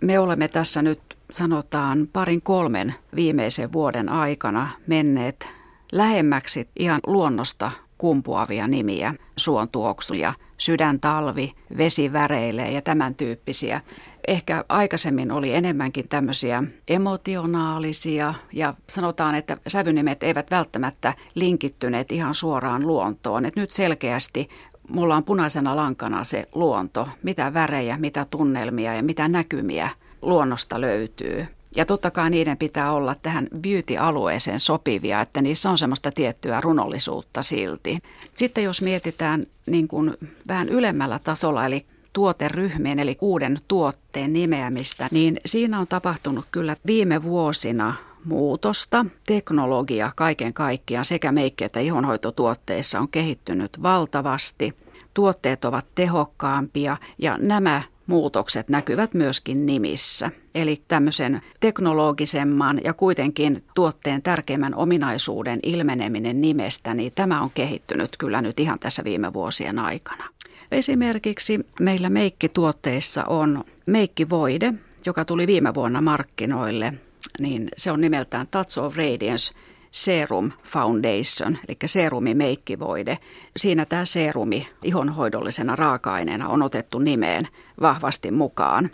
Me 0.01 0.19
olemme 0.19 0.47
tässä 0.47 0.81
nyt 0.81 0.99
sanotaan 1.33 2.07
parin 2.13 2.41
kolmen 2.41 2.95
viimeisen 3.15 3.73
vuoden 3.73 4.09
aikana 4.09 4.69
menneet 4.87 5.47
lähemmäksi 5.91 6.69
ihan 6.79 6.99
luonnosta 7.07 7.71
kumpuavia 7.97 8.67
nimiä, 8.67 9.13
suon 9.37 9.69
tuoksuja, 9.69 10.33
sydäntalvi, 10.57 11.53
vesiväreilee 11.77 12.71
ja 12.71 12.81
tämän 12.81 13.15
tyyppisiä. 13.15 13.81
Ehkä 14.27 14.65
aikaisemmin 14.69 15.31
oli 15.31 15.53
enemmänkin 15.53 16.07
tämmöisiä 16.07 16.63
emotionaalisia 16.87 18.33
ja 18.53 18.73
sanotaan, 18.89 19.35
että 19.35 19.57
sävynimet 19.67 20.23
eivät 20.23 20.51
välttämättä 20.51 21.13
linkittyneet 21.35 22.11
ihan 22.11 22.33
suoraan 22.33 22.87
luontoon. 22.87 23.45
Et 23.45 23.55
nyt 23.55 23.71
selkeästi 23.71 24.49
mulla 24.89 25.15
on 25.15 25.23
punaisena 25.23 25.75
lankana 25.75 26.23
se 26.23 26.47
luonto, 26.55 27.07
mitä 27.23 27.53
värejä, 27.53 27.97
mitä 27.97 28.25
tunnelmia 28.29 28.95
ja 28.95 29.03
mitä 29.03 29.27
näkymiä 29.27 29.89
luonnosta 30.23 30.81
löytyy. 30.81 31.47
Ja 31.75 31.85
totta 31.85 32.11
kai 32.11 32.29
niiden 32.29 32.57
pitää 32.57 32.91
olla 32.91 33.15
tähän 33.15 33.47
beauty-alueeseen 33.61 34.59
sopivia, 34.59 35.21
että 35.21 35.41
niissä 35.41 35.69
on 35.69 35.77
semmoista 35.77 36.11
tiettyä 36.11 36.61
runollisuutta 36.61 37.41
silti. 37.41 37.99
Sitten 38.33 38.63
jos 38.63 38.81
mietitään 38.81 39.45
niin 39.65 39.87
kuin 39.87 40.17
vähän 40.47 40.69
ylemmällä 40.69 41.19
tasolla, 41.19 41.65
eli 41.65 41.85
tuoteryhmien 42.13 42.99
eli 42.99 43.17
uuden 43.21 43.59
tuotteen 43.67 44.33
nimeämistä, 44.33 45.07
niin 45.11 45.39
siinä 45.45 45.79
on 45.79 45.87
tapahtunut 45.87 46.45
kyllä 46.51 46.75
viime 46.85 47.23
vuosina 47.23 47.93
muutosta. 48.25 49.05
Teknologia 49.25 50.11
kaiken 50.15 50.53
kaikkiaan 50.53 51.05
sekä 51.05 51.31
meikki- 51.31 51.63
että 51.63 51.79
ihonhoitotuotteissa 51.79 52.99
on 52.99 53.07
kehittynyt 53.07 53.83
valtavasti. 53.83 54.73
Tuotteet 55.13 55.65
ovat 55.65 55.85
tehokkaampia 55.95 56.97
ja 57.17 57.37
nämä 57.41 57.81
muutokset 58.07 58.69
näkyvät 58.69 59.13
myöskin 59.13 59.65
nimissä. 59.65 60.31
Eli 60.55 60.81
tämmöisen 60.87 61.41
teknologisemman 61.59 62.81
ja 62.83 62.93
kuitenkin 62.93 63.63
tuotteen 63.75 64.21
tärkeimmän 64.21 64.75
ominaisuuden 64.75 65.59
ilmeneminen 65.63 66.41
nimestä, 66.41 66.93
niin 66.93 67.11
tämä 67.15 67.41
on 67.41 67.51
kehittynyt 67.53 68.17
kyllä 68.17 68.41
nyt 68.41 68.59
ihan 68.59 68.79
tässä 68.79 69.03
viime 69.03 69.33
vuosien 69.33 69.79
aikana. 69.79 70.29
Esimerkiksi 70.71 71.59
meillä 71.79 72.09
meikkituotteissa 72.09 73.23
on 73.23 73.63
meikkivoide, 73.85 74.73
joka 75.05 75.25
tuli 75.25 75.47
viime 75.47 75.73
vuonna 75.73 76.01
markkinoille, 76.01 76.93
niin 77.39 77.69
se 77.77 77.91
on 77.91 78.01
nimeltään 78.01 78.47
Touch 78.47 78.79
of 78.79 78.97
Radiance 78.97 79.53
Serum 79.93 80.51
Foundation, 80.63 81.57
eli 81.67 81.77
serumi 81.85 82.33
meikkivoide. 82.33 83.17
Siinä 83.57 83.85
tämä 83.85 84.05
serumi 84.05 84.67
ihonhoidollisena 84.83 85.75
raaka-aineena 85.75 86.47
on 86.47 86.61
otettu 86.61 86.99
nimeen 86.99 87.47
vahvasti 87.81 88.31
mukaan. 88.31 88.89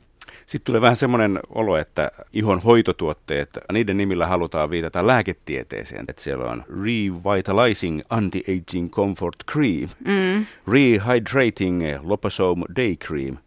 Sitten 0.46 0.66
tulee 0.66 0.82
vähän 0.82 0.96
semmoinen 0.96 1.40
olo, 1.50 1.78
että 1.78 2.12
ihon 2.34 2.62
hoitotuotteet, 2.62 3.50
niiden 3.72 3.98
nimillä 3.98 4.28
halutaan 4.28 4.70
viitata 4.70 5.08
lääketieteeseen. 5.08 6.06
Että 6.08 6.22
siellä 6.24 6.46
on 6.46 6.64
Revitalizing 6.70 8.00
Anti-Aging 8.10 8.90
Comfort 8.90 9.36
Cream, 9.52 9.90
mm. 10.06 10.46
Rehydrating 10.68 11.82
Loposome 12.02 12.66
Day 12.76 12.96
Cream. 12.96 13.38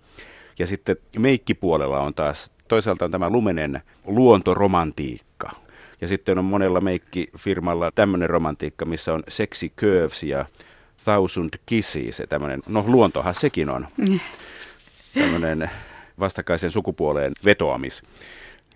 Ja 0.58 0.66
sitten 0.66 0.96
meikkipuolella 1.18 2.00
on 2.00 2.14
taas 2.14 2.52
toisaalta 2.68 3.04
on 3.04 3.10
tämä 3.10 3.30
lumenen 3.30 3.82
luontoromantiikka. 4.06 5.31
Ja 6.02 6.08
sitten 6.08 6.38
on 6.38 6.44
monella 6.44 6.80
meikkifirmalla 6.80 7.90
tämmöinen 7.94 8.30
romantiikka, 8.30 8.84
missä 8.84 9.14
on 9.14 9.22
sexy 9.28 9.68
curves 9.68 10.22
ja 10.22 10.46
thousand 11.04 11.50
kisses. 11.66 12.22
Tämmöinen, 12.28 12.62
no 12.68 12.84
luontohan 12.86 13.34
sekin 13.34 13.70
on. 13.70 13.86
Mm. 15.14 15.20
Tämmöinen 15.20 15.70
vastakkaisen 16.20 16.70
sukupuoleen 16.70 17.32
vetoamis 17.44 18.02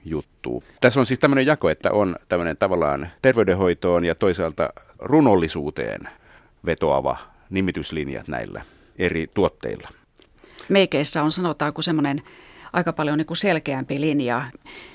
juttu. 0.05 0.65
Tässä 0.81 1.01
on 1.01 1.07
siis 1.07 1.19
tämmöinen 1.19 1.47
jako, 1.47 1.69
että 1.69 1.93
on 1.93 2.17
tämmöinen 2.29 2.57
tavallaan 2.57 3.11
terveydenhoitoon 3.23 4.05
ja 4.05 4.15
toisaalta 4.15 4.71
runollisuuteen 4.99 6.09
vetoava 6.67 7.17
nimityslinjat 7.51 8.29
näillä 8.29 8.63
eri 8.99 9.27
tuotteilla. 9.35 9.89
Meikeissä 10.69 11.23
on 11.23 11.31
sanotaanko 11.31 11.83
semmoinen 11.83 12.23
aika 12.77 12.93
paljon 12.93 13.19
niin 13.19 13.27
kuin 13.27 13.37
selkeämpi 13.37 14.01
linja. 14.01 14.43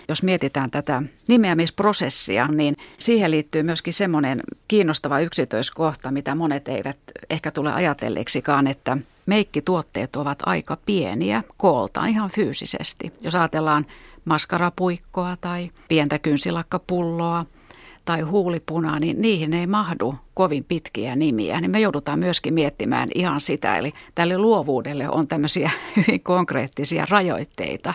Jos 0.08 0.24
mietitään 0.24 0.72
tätä 0.72 1.04
nimeämisprosessia, 1.30 2.48
niin 2.48 2.78
siihen 3.00 3.32
liittyy 3.32 3.64
myöskin 3.64 3.94
semmoinen 3.94 4.42
kiinnostava 4.68 5.20
yksityiskohta, 5.20 6.12
mitä 6.12 6.36
monet 6.36 6.68
eivät 6.68 6.98
ehkä 7.30 7.52
tule 7.52 7.74
ajatelleeksikaan, 7.74 8.68
että 8.68 8.98
meikkituotteet 9.26 10.16
ovat 10.16 10.40
aika 10.46 10.78
pieniä 10.86 11.44
kooltaan 11.58 12.10
ihan 12.10 12.30
fyysisesti. 12.30 13.14
Jos 13.22 13.36
ajatellaan 13.36 13.86
maskarapuikkoa 14.26 15.38
tai 15.42 15.72
pientä 15.88 16.20
kynsilakkapulloa– 16.20 17.46
tai 18.06 18.22
huulipunaa, 18.22 19.00
niin 19.00 19.22
niihin 19.22 19.54
ei 19.54 19.68
mahdu 19.68 20.16
kovin 20.34 20.64
pitkiä 20.64 21.16
nimiä. 21.16 21.62
Niin 21.62 21.72
me 21.72 21.80
joudutaan 21.80 22.20
myöskin 22.20 22.54
miettimään 22.54 23.10
ihan 23.16 23.42
sitä. 23.42 23.78
Eli 23.78 23.94
tälle 24.16 24.38
luovuudelle 24.38 25.10
on 25.10 25.28
tämmöisiä 25.28 25.72
hyvin 25.98 26.24
konkreettisia 26.24 27.06
rajoitteita. 27.10 27.94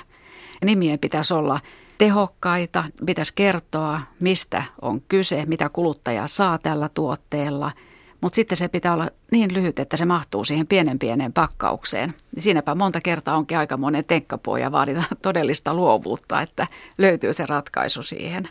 Nimien 0.64 0.98
pitäisi 0.98 1.34
olla 1.34 1.60
tehokkaita, 1.98 2.84
pitäisi 3.06 3.32
kertoa, 3.34 4.00
mistä 4.20 4.62
on 4.82 5.02
kyse, 5.08 5.44
mitä 5.46 5.68
kuluttaja 5.68 6.26
saa 6.26 6.58
tällä 6.58 6.88
tuotteella. 6.88 7.72
Mutta 8.20 8.36
sitten 8.36 8.56
se 8.56 8.68
pitää 8.68 8.94
olla 8.94 9.10
niin 9.32 9.54
lyhyt, 9.54 9.78
että 9.78 9.96
se 9.96 10.04
mahtuu 10.04 10.44
siihen 10.44 10.66
pienen 10.66 10.98
pienen 10.98 11.32
pakkaukseen. 11.32 12.14
Siinäpä 12.38 12.74
monta 12.74 13.00
kertaa 13.00 13.36
onkin 13.36 13.58
aika 13.58 13.76
monen 13.76 14.04
tenkkapuu 14.06 14.56
ja 14.56 14.72
vaaditaan 14.72 15.06
todellista 15.22 15.74
luovuutta, 15.74 16.42
että 16.42 16.66
löytyy 16.98 17.32
se 17.32 17.46
ratkaisu 17.46 18.02
siihen. 18.02 18.48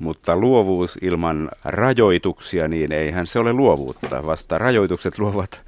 Mutta 0.00 0.36
luovuus 0.36 0.98
ilman 1.02 1.50
rajoituksia, 1.64 2.68
niin 2.68 2.92
eihän 2.92 3.26
se 3.26 3.38
ole 3.38 3.52
luovuutta. 3.52 4.26
Vasta 4.26 4.58
rajoitukset 4.58 5.18
luovat 5.18 5.64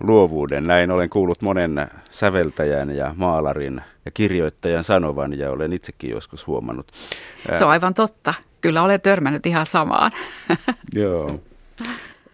luovuuden. 0.00 0.66
Näin 0.66 0.90
olen 0.90 1.10
kuullut 1.10 1.42
monen 1.42 1.90
säveltäjän 2.10 2.96
ja 2.96 3.14
maalarin 3.16 3.80
ja 4.04 4.10
kirjoittajan 4.10 4.84
sanovan 4.84 5.38
ja 5.38 5.50
olen 5.50 5.72
itsekin 5.72 6.10
joskus 6.10 6.46
huomannut. 6.46 6.86
Se 7.58 7.64
on 7.64 7.70
aivan 7.70 7.94
totta. 7.94 8.34
Kyllä 8.60 8.82
olen 8.82 9.00
törmännyt 9.00 9.46
ihan 9.46 9.66
samaan. 9.66 10.12
Joo. 10.94 11.38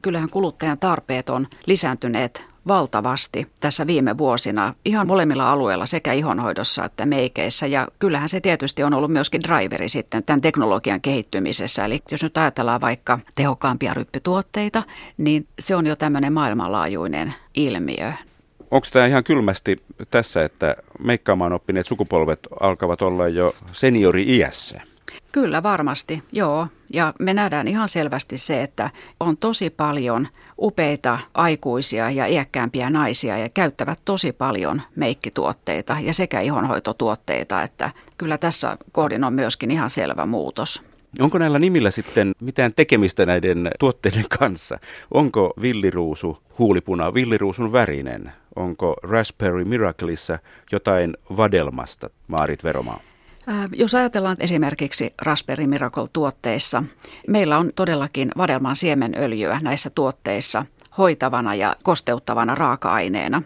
Kyllähän 0.02 0.30
kuluttajan 0.30 0.78
tarpeet 0.78 1.30
on 1.30 1.46
lisääntyneet 1.66 2.53
valtavasti 2.66 3.46
tässä 3.60 3.86
viime 3.86 4.18
vuosina 4.18 4.74
ihan 4.84 5.06
molemmilla 5.06 5.52
alueilla 5.52 5.86
sekä 5.86 6.12
ihonhoidossa 6.12 6.84
että 6.84 7.06
meikeissä. 7.06 7.66
Ja 7.66 7.88
kyllähän 7.98 8.28
se 8.28 8.40
tietysti 8.40 8.82
on 8.82 8.94
ollut 8.94 9.12
myöskin 9.12 9.42
driveri 9.42 9.88
sitten 9.88 10.22
tämän 10.24 10.40
teknologian 10.40 11.00
kehittymisessä. 11.00 11.84
Eli 11.84 12.00
jos 12.10 12.22
nyt 12.22 12.38
ajatellaan 12.38 12.80
vaikka 12.80 13.18
tehokkaampia 13.34 13.94
ryppytuotteita, 13.94 14.82
niin 15.16 15.46
se 15.58 15.76
on 15.76 15.86
jo 15.86 15.96
tämmöinen 15.96 16.32
maailmanlaajuinen 16.32 17.34
ilmiö. 17.54 18.12
Onko 18.70 18.86
tämä 18.92 19.06
ihan 19.06 19.24
kylmästi 19.24 19.82
tässä, 20.10 20.44
että 20.44 20.76
meikkaamaan 20.98 21.52
oppineet 21.52 21.86
sukupolvet 21.86 22.48
alkavat 22.60 23.02
olla 23.02 23.28
jo 23.28 23.54
seniori-iässä? 23.72 24.93
Kyllä 25.34 25.62
varmasti, 25.62 26.22
joo. 26.32 26.66
Ja 26.92 27.14
me 27.18 27.34
nähdään 27.34 27.68
ihan 27.68 27.88
selvästi 27.88 28.38
se, 28.38 28.62
että 28.62 28.90
on 29.20 29.36
tosi 29.36 29.70
paljon 29.70 30.28
upeita 30.58 31.18
aikuisia 31.34 32.10
ja 32.10 32.26
iäkkäämpiä 32.26 32.90
naisia 32.90 33.38
ja 33.38 33.48
käyttävät 33.48 33.98
tosi 34.04 34.32
paljon 34.32 34.82
meikkituotteita 34.96 35.96
ja 36.00 36.14
sekä 36.14 36.40
ihonhoitotuotteita, 36.40 37.62
että 37.62 37.90
kyllä 38.18 38.38
tässä 38.38 38.76
kohdin 38.92 39.24
on 39.24 39.32
myöskin 39.32 39.70
ihan 39.70 39.90
selvä 39.90 40.26
muutos. 40.26 40.82
Onko 41.20 41.38
näillä 41.38 41.58
nimillä 41.58 41.90
sitten 41.90 42.32
mitään 42.40 42.74
tekemistä 42.74 43.26
näiden 43.26 43.70
tuotteiden 43.78 44.26
kanssa? 44.38 44.78
Onko 45.10 45.54
villiruusu 45.60 46.38
huulipuna 46.58 47.14
villiruusun 47.14 47.72
värinen? 47.72 48.32
Onko 48.56 48.96
Raspberry 49.02 49.64
Miracleissa 49.64 50.38
jotain 50.72 51.16
vadelmasta, 51.36 52.10
Maarit 52.28 52.64
Veromaa? 52.64 53.13
Äh, 53.48 53.68
jos 53.72 53.94
ajatellaan 53.94 54.36
esimerkiksi 54.40 55.14
Raspberry 55.22 55.66
Miracle-tuotteissa, 55.66 56.84
meillä 57.28 57.58
on 57.58 57.70
todellakin 57.74 58.30
vadelman 58.36 58.76
siemenöljyä 58.76 59.60
näissä 59.62 59.90
tuotteissa 59.90 60.66
hoitavana 60.98 61.54
ja 61.54 61.76
kosteuttavana 61.82 62.54
raaka-aineena. 62.54 63.42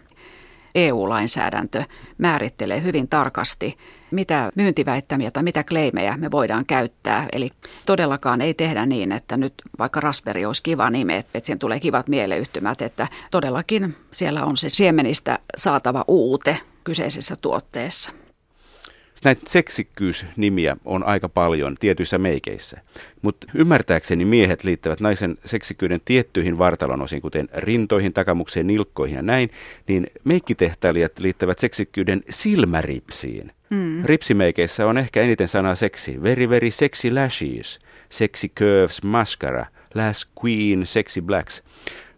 EU-lainsäädäntö 0.75 1.83
määrittelee 2.17 2.83
hyvin 2.83 3.07
tarkasti, 3.07 3.77
mitä 4.11 4.51
myyntiväittämiä 4.55 5.31
tai 5.31 5.43
mitä 5.43 5.63
kleimejä 5.63 6.17
me 6.17 6.31
voidaan 6.31 6.65
käyttää. 6.65 7.27
Eli 7.31 7.51
todellakaan 7.85 8.41
ei 8.41 8.53
tehdä 8.53 8.85
niin, 8.85 9.11
että 9.11 9.37
nyt 9.37 9.53
vaikka 9.79 9.99
Raspberry 9.99 10.45
olisi 10.45 10.63
kiva 10.63 10.89
nime, 10.89 11.17
että 11.17 11.39
siihen 11.43 11.59
tulee 11.59 11.79
kivat 11.79 12.07
mieleyhtymät, 12.07 12.81
että 12.81 13.07
todellakin 13.31 13.95
siellä 14.11 14.43
on 14.45 14.57
se 14.57 14.69
siemenistä 14.69 15.39
saatava 15.57 16.05
uute 16.07 16.57
kyseisessä 16.83 17.35
tuotteessa. 17.41 18.11
Näitä 19.23 19.41
seksikkyysnimiä 19.47 20.77
on 20.85 21.03
aika 21.03 21.29
paljon 21.29 21.75
tietyissä 21.79 22.17
meikeissä, 22.17 22.81
mutta 23.21 23.47
ymmärtääkseni 23.53 24.25
miehet 24.25 24.63
liittävät 24.63 24.99
naisen 24.99 25.37
seksikkyyden 25.45 26.01
tiettyihin 26.05 26.57
vartalon 26.57 27.01
osiin, 27.01 27.21
kuten 27.21 27.49
rintoihin, 27.53 28.13
takamukseen, 28.13 28.67
nilkkoihin 28.67 29.15
ja 29.15 29.21
näin, 29.21 29.49
niin 29.87 30.07
meikkitehtailijat 30.23 31.19
liittävät 31.19 31.59
seksikkyyden 31.59 32.23
silmäripsiin. 32.29 33.51
Mm. 33.69 34.03
Ripsimeikeissä 34.05 34.87
on 34.87 34.97
ehkä 34.97 35.21
eniten 35.21 35.47
sanaa 35.47 35.75
seksi. 35.75 36.23
Very, 36.23 36.49
very 36.49 36.71
sexy 36.71 37.11
lashes, 37.13 37.79
sexy 38.09 38.47
curves, 38.47 39.03
mascara, 39.03 39.65
last 39.95 40.29
queen, 40.43 40.85
sexy 40.85 41.21
blacks. 41.21 41.63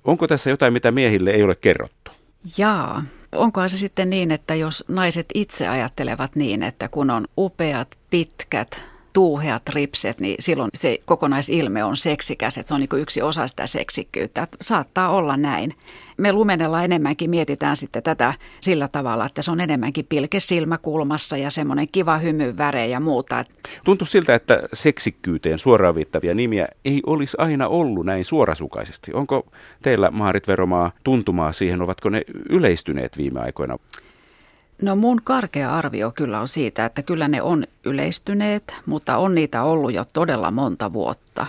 Onko 0.04 0.28
tässä 0.28 0.50
jotain, 0.50 0.74
mitä 0.74 0.92
miehille 0.92 1.32
ei 1.32 1.44
ole 1.44 1.56
kerrottu? 1.56 2.12
Jaa, 2.58 3.04
onkohan 3.36 3.70
se 3.70 3.78
sitten 3.78 4.10
niin, 4.10 4.32
että 4.32 4.56
jos 4.56 4.84
naiset 4.88 5.26
itse 5.34 5.68
ajattelevat 5.68 6.36
niin, 6.36 6.64
että 6.64 6.88
kun 6.88 7.10
on 7.10 7.28
upeat, 7.38 7.98
pitkät, 8.10 8.84
tuuheat 9.14 9.70
ripset, 9.70 10.20
niin 10.20 10.36
silloin 10.40 10.70
se 10.74 11.00
kokonaisilme 11.06 11.84
on 11.84 11.98
seksikäs, 11.98 12.58
että 12.58 12.68
se 12.68 12.74
on 12.74 12.80
niin 12.80 13.02
yksi 13.02 13.22
osa 13.22 13.48
sitä 13.48 13.68
seksikkyyttä. 13.68 14.48
Saattaa 14.62 15.10
olla 15.10 15.38
näin. 15.38 15.74
Me 16.18 16.34
lumenella 16.34 16.84
enemmänkin 16.84 17.30
mietitään 17.30 17.78
sitten 17.78 18.04
tätä 18.04 18.34
sillä 18.60 18.88
tavalla, 18.88 19.26
että 19.26 19.42
se 19.42 19.52
on 19.52 19.60
enemmänkin 19.60 20.06
pilke 20.10 20.40
silmäkulmassa 20.40 21.38
ja 21.38 21.50
semmoinen 21.50 21.88
kiva 21.92 22.18
hymy 22.18 22.58
väre 22.58 22.88
ja 22.88 23.00
muuta. 23.00 23.44
Tuntuu 23.86 24.08
siltä, 24.08 24.36
että 24.36 24.60
seksikkyyteen 24.74 25.60
suoraan 25.60 25.96
viittavia 25.96 26.34
nimiä 26.34 26.68
ei 26.86 27.02
olisi 27.06 27.38
aina 27.40 27.68
ollut 27.68 28.06
näin 28.06 28.26
suorasukaisesti. 28.26 29.14
Onko 29.14 29.48
teillä, 29.82 30.12
Maarit 30.12 30.48
Veromaa, 30.48 30.92
tuntumaa 31.04 31.52
siihen, 31.52 31.82
ovatko 31.82 32.10
ne 32.10 32.22
yleistyneet 32.50 33.18
viime 33.18 33.40
aikoina? 33.40 33.78
No 34.82 34.96
mun 34.96 35.22
karkea 35.24 35.76
arvio 35.76 36.12
kyllä 36.12 36.40
on 36.40 36.48
siitä, 36.48 36.86
että 36.86 37.04
kyllä 37.04 37.28
ne 37.28 37.42
on 37.42 37.64
yleistyneet, 37.86 38.76
mutta 38.86 39.18
on 39.18 39.36
niitä 39.36 39.64
ollut 39.64 39.94
jo 39.94 40.06
todella 40.14 40.52
monta 40.52 40.94
vuotta. 40.94 41.46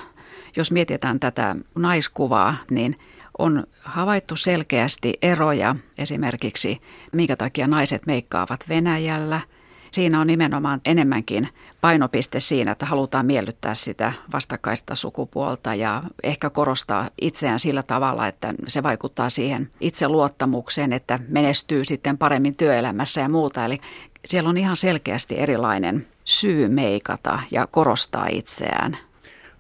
Jos 0.57 0.73
mietitään 0.73 1.21
tätä 1.21 1.57
naiskuvaa, 1.75 2.57
niin 2.71 2.99
on 3.39 3.65
havaittu 3.81 4.37
selkeästi 4.37 5.19
eroja 5.23 5.77
esimerkiksi, 5.99 6.81
minkä 7.13 7.37
takia 7.37 7.67
naiset 7.67 8.07
meikkaavat 8.07 8.65
Venäjällä– 8.69 9.41
Siinä 9.93 10.21
on 10.21 10.27
nimenomaan 10.27 10.81
enemmänkin 10.85 11.49
painopiste 11.81 12.41
siinä, 12.41 12.73
että 12.73 12.87
halutaan 12.87 13.27
miellyttää 13.27 13.75
sitä 13.75 14.13
vastakkaista 14.33 14.95
sukupuolta 14.95 15.75
ja 15.75 16.03
ehkä 16.23 16.51
korostaa 16.51 17.11
itseään 17.21 17.59
sillä 17.59 17.83
tavalla, 17.83 18.27
että 18.27 18.55
se 18.69 18.83
vaikuttaa 18.83 19.31
siihen 19.31 19.71
itseluottamukseen, 19.81 20.93
että 20.93 21.19
menestyy 21.29 21.85
sitten 21.85 22.19
paremmin 22.19 22.57
työelämässä 22.57 23.21
ja 23.21 23.29
muuta. 23.29 23.65
Eli 23.65 23.81
siellä 24.25 24.51
on 24.51 24.59
ihan 24.59 24.77
selkeästi 24.77 25.39
erilainen 25.39 26.07
syy 26.25 26.69
meikata 26.69 27.39
ja 27.51 27.67
korostaa 27.67 28.27
itseään. 28.31 28.97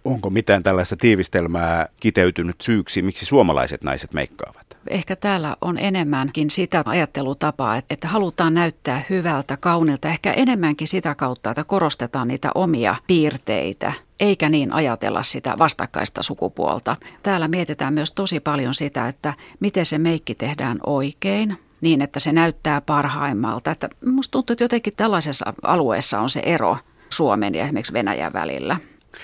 Onko 0.04 0.30
mitään 0.30 0.62
tällaista 0.62 0.96
tiivistelmää 0.96 1.86
kiteytynyt 2.00 2.60
syyksi, 2.60 3.02
miksi 3.02 3.24
suomalaiset 3.24 3.82
naiset 3.82 4.12
meikkaavat? 4.12 4.71
Ehkä 4.90 5.16
täällä 5.16 5.56
on 5.60 5.78
enemmänkin 5.78 6.50
sitä 6.50 6.82
ajattelutapaa, 6.86 7.82
että 7.90 8.08
halutaan 8.08 8.54
näyttää 8.54 9.02
hyvältä, 9.10 9.56
kaunilta, 9.56 10.08
ehkä 10.08 10.32
enemmänkin 10.32 10.88
sitä 10.88 11.14
kautta, 11.14 11.50
että 11.50 11.64
korostetaan 11.64 12.28
niitä 12.28 12.50
omia 12.54 12.96
piirteitä, 13.06 13.92
eikä 14.20 14.48
niin 14.48 14.72
ajatella 14.72 15.22
sitä 15.22 15.54
vastakkaista 15.58 16.22
sukupuolta. 16.22 16.96
Täällä 17.22 17.48
mietitään 17.48 17.94
myös 17.94 18.12
tosi 18.12 18.40
paljon 18.40 18.74
sitä, 18.74 19.08
että 19.08 19.34
miten 19.60 19.86
se 19.86 19.98
meikki 19.98 20.34
tehdään 20.34 20.78
oikein, 20.86 21.58
niin 21.80 22.02
että 22.02 22.20
se 22.20 22.32
näyttää 22.32 22.80
parhaimmalta. 22.80 23.70
Että 23.70 23.88
musta 24.06 24.32
tuntuu, 24.32 24.54
että 24.54 24.64
jotenkin 24.64 24.92
tällaisessa 24.96 25.54
alueessa 25.62 26.20
on 26.20 26.30
se 26.30 26.40
ero 26.40 26.76
Suomen 27.12 27.54
ja 27.54 27.64
esimerkiksi 27.64 27.92
Venäjän 27.92 28.32
välillä. 28.32 28.76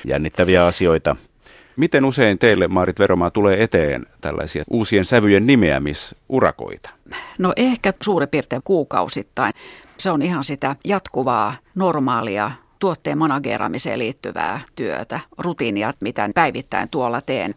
Jännittäviä 0.05 0.66
asioita. 0.66 1.16
Miten 1.78 2.04
usein 2.04 2.38
teille, 2.38 2.68
Maarit 2.68 2.98
Veromaa, 2.98 3.30
tulee 3.30 3.62
eteen 3.62 4.06
tällaisia 4.20 4.64
uusien 4.70 5.04
sävyjen 5.04 5.46
nimeämisurakoita? 5.46 6.90
No 7.38 7.52
ehkä 7.56 7.92
suurin 8.02 8.28
piirtein 8.28 8.62
kuukausittain. 8.64 9.52
Se 9.98 10.10
on 10.10 10.22
ihan 10.22 10.44
sitä 10.44 10.76
jatkuvaa, 10.84 11.54
normaalia 11.74 12.50
tuotteen 12.78 13.18
manageramiseen 13.18 13.98
liittyvää 13.98 14.60
työtä, 14.76 15.20
rutiinia, 15.38 15.94
mitä 16.00 16.30
päivittäin 16.34 16.88
tuolla 16.88 17.20
teen. 17.20 17.54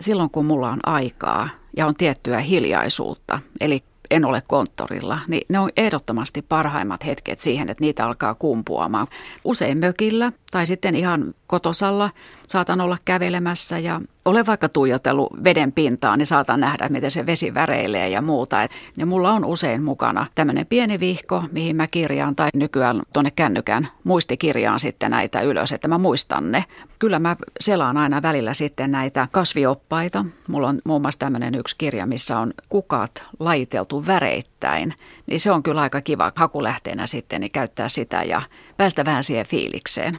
Silloin 0.00 0.30
kun 0.30 0.46
mulla 0.46 0.70
on 0.70 0.80
aikaa 0.86 1.48
ja 1.76 1.86
on 1.86 1.94
tiettyä 1.94 2.38
hiljaisuutta, 2.38 3.38
eli 3.60 3.82
en 4.10 4.24
ole 4.24 4.42
konttorilla, 4.46 5.18
niin 5.28 5.42
ne 5.48 5.58
on 5.58 5.70
ehdottomasti 5.76 6.42
parhaimmat 6.42 7.06
hetket 7.06 7.40
siihen, 7.40 7.70
että 7.70 7.84
niitä 7.84 8.06
alkaa 8.06 8.34
kumpuamaan. 8.34 9.06
Usein 9.44 9.78
mökillä 9.78 10.32
tai 10.54 10.66
sitten 10.66 10.96
ihan 10.96 11.34
kotosalla 11.46 12.10
saatan 12.48 12.80
olla 12.80 12.96
kävelemässä 13.04 13.78
ja 13.78 14.00
olen 14.24 14.46
vaikka 14.46 14.68
tuijotellut 14.68 15.44
veden 15.44 15.72
pintaan, 15.72 16.18
niin 16.18 16.26
saatan 16.26 16.60
nähdä, 16.60 16.88
miten 16.88 17.10
se 17.10 17.26
vesi 17.26 17.54
väreilee 17.54 18.08
ja 18.08 18.22
muuta. 18.22 18.68
Ja 18.96 19.06
mulla 19.06 19.30
on 19.32 19.44
usein 19.44 19.82
mukana 19.82 20.26
tämmöinen 20.34 20.66
pieni 20.66 21.00
vihko, 21.00 21.44
mihin 21.52 21.76
mä 21.76 21.86
kirjaan 21.86 22.36
tai 22.36 22.48
nykyään 22.54 23.02
tuonne 23.12 23.30
kännykän 23.30 23.88
muistikirjaan 24.04 24.80
sitten 24.80 25.10
näitä 25.10 25.40
ylös, 25.40 25.72
että 25.72 25.88
mä 25.88 25.98
muistan 25.98 26.52
ne. 26.52 26.64
Kyllä 26.98 27.18
mä 27.18 27.36
selaan 27.60 27.96
aina 27.96 28.22
välillä 28.22 28.54
sitten 28.54 28.90
näitä 28.90 29.28
kasvioppaita. 29.32 30.24
Mulla 30.48 30.68
on 30.68 30.80
muun 30.84 31.02
muassa 31.02 31.18
tämmöinen 31.18 31.54
yksi 31.54 31.74
kirja, 31.78 32.06
missä 32.06 32.38
on 32.38 32.52
kukat 32.68 33.28
laiteltu 33.38 34.06
väreittäin. 34.06 34.94
Niin 35.26 35.40
se 35.40 35.52
on 35.52 35.62
kyllä 35.62 35.80
aika 35.80 36.00
kiva 36.00 36.32
hakulähteenä 36.36 37.06
sitten 37.06 37.40
niin 37.40 37.52
käyttää 37.52 37.88
sitä 37.88 38.22
ja 38.22 38.42
päästä 38.76 39.04
vähän 39.04 39.24
siihen 39.24 39.46
fiilikseen. 39.46 40.18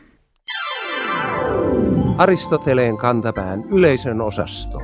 Aristoteleen 2.17 2.97
kantapään 2.97 3.63
yleisön 3.63 4.21
osasto. 4.21 4.79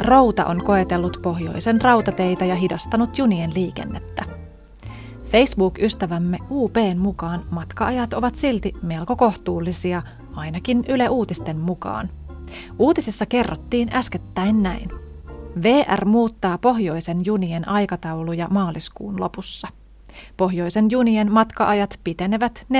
Rauta 0.00 0.44
on 0.44 0.64
koetellut 0.64 1.18
pohjoisen 1.22 1.80
rautateitä 1.80 2.44
ja 2.44 2.54
hidastanut 2.54 3.18
junien 3.18 3.54
liikennettä. 3.54 4.24
Facebook-ystävämme 5.24 6.38
UPn 6.50 6.98
mukaan 6.98 7.44
matkaajat 7.50 8.12
ovat 8.12 8.34
silti 8.34 8.72
melko 8.82 9.16
kohtuullisia, 9.16 10.02
ainakin 10.34 10.84
Yle 10.88 11.08
Uutisten 11.08 11.56
mukaan. 11.56 12.10
Uutisissa 12.78 13.26
kerrottiin 13.26 13.88
äskettäin 13.94 14.62
näin. 14.62 14.90
VR 15.62 16.04
muuttaa 16.04 16.58
pohjoisen 16.58 17.18
junien 17.24 17.68
aikatauluja 17.68 18.48
maaliskuun 18.50 19.20
lopussa. 19.20 19.68
Pohjoisen 20.36 20.90
junien 20.90 21.32
matkaajat 21.32 22.00
pitenevät 22.04 22.66
45-90 22.72 22.74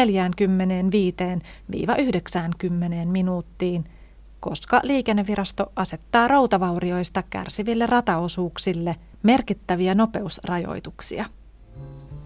minuuttiin, 3.04 3.84
koska 4.40 4.80
liikennevirasto 4.82 5.72
asettaa 5.76 6.28
rautavaurioista 6.28 7.22
kärsiville 7.30 7.86
rataosuuksille 7.86 8.96
merkittäviä 9.22 9.94
nopeusrajoituksia. 9.94 11.24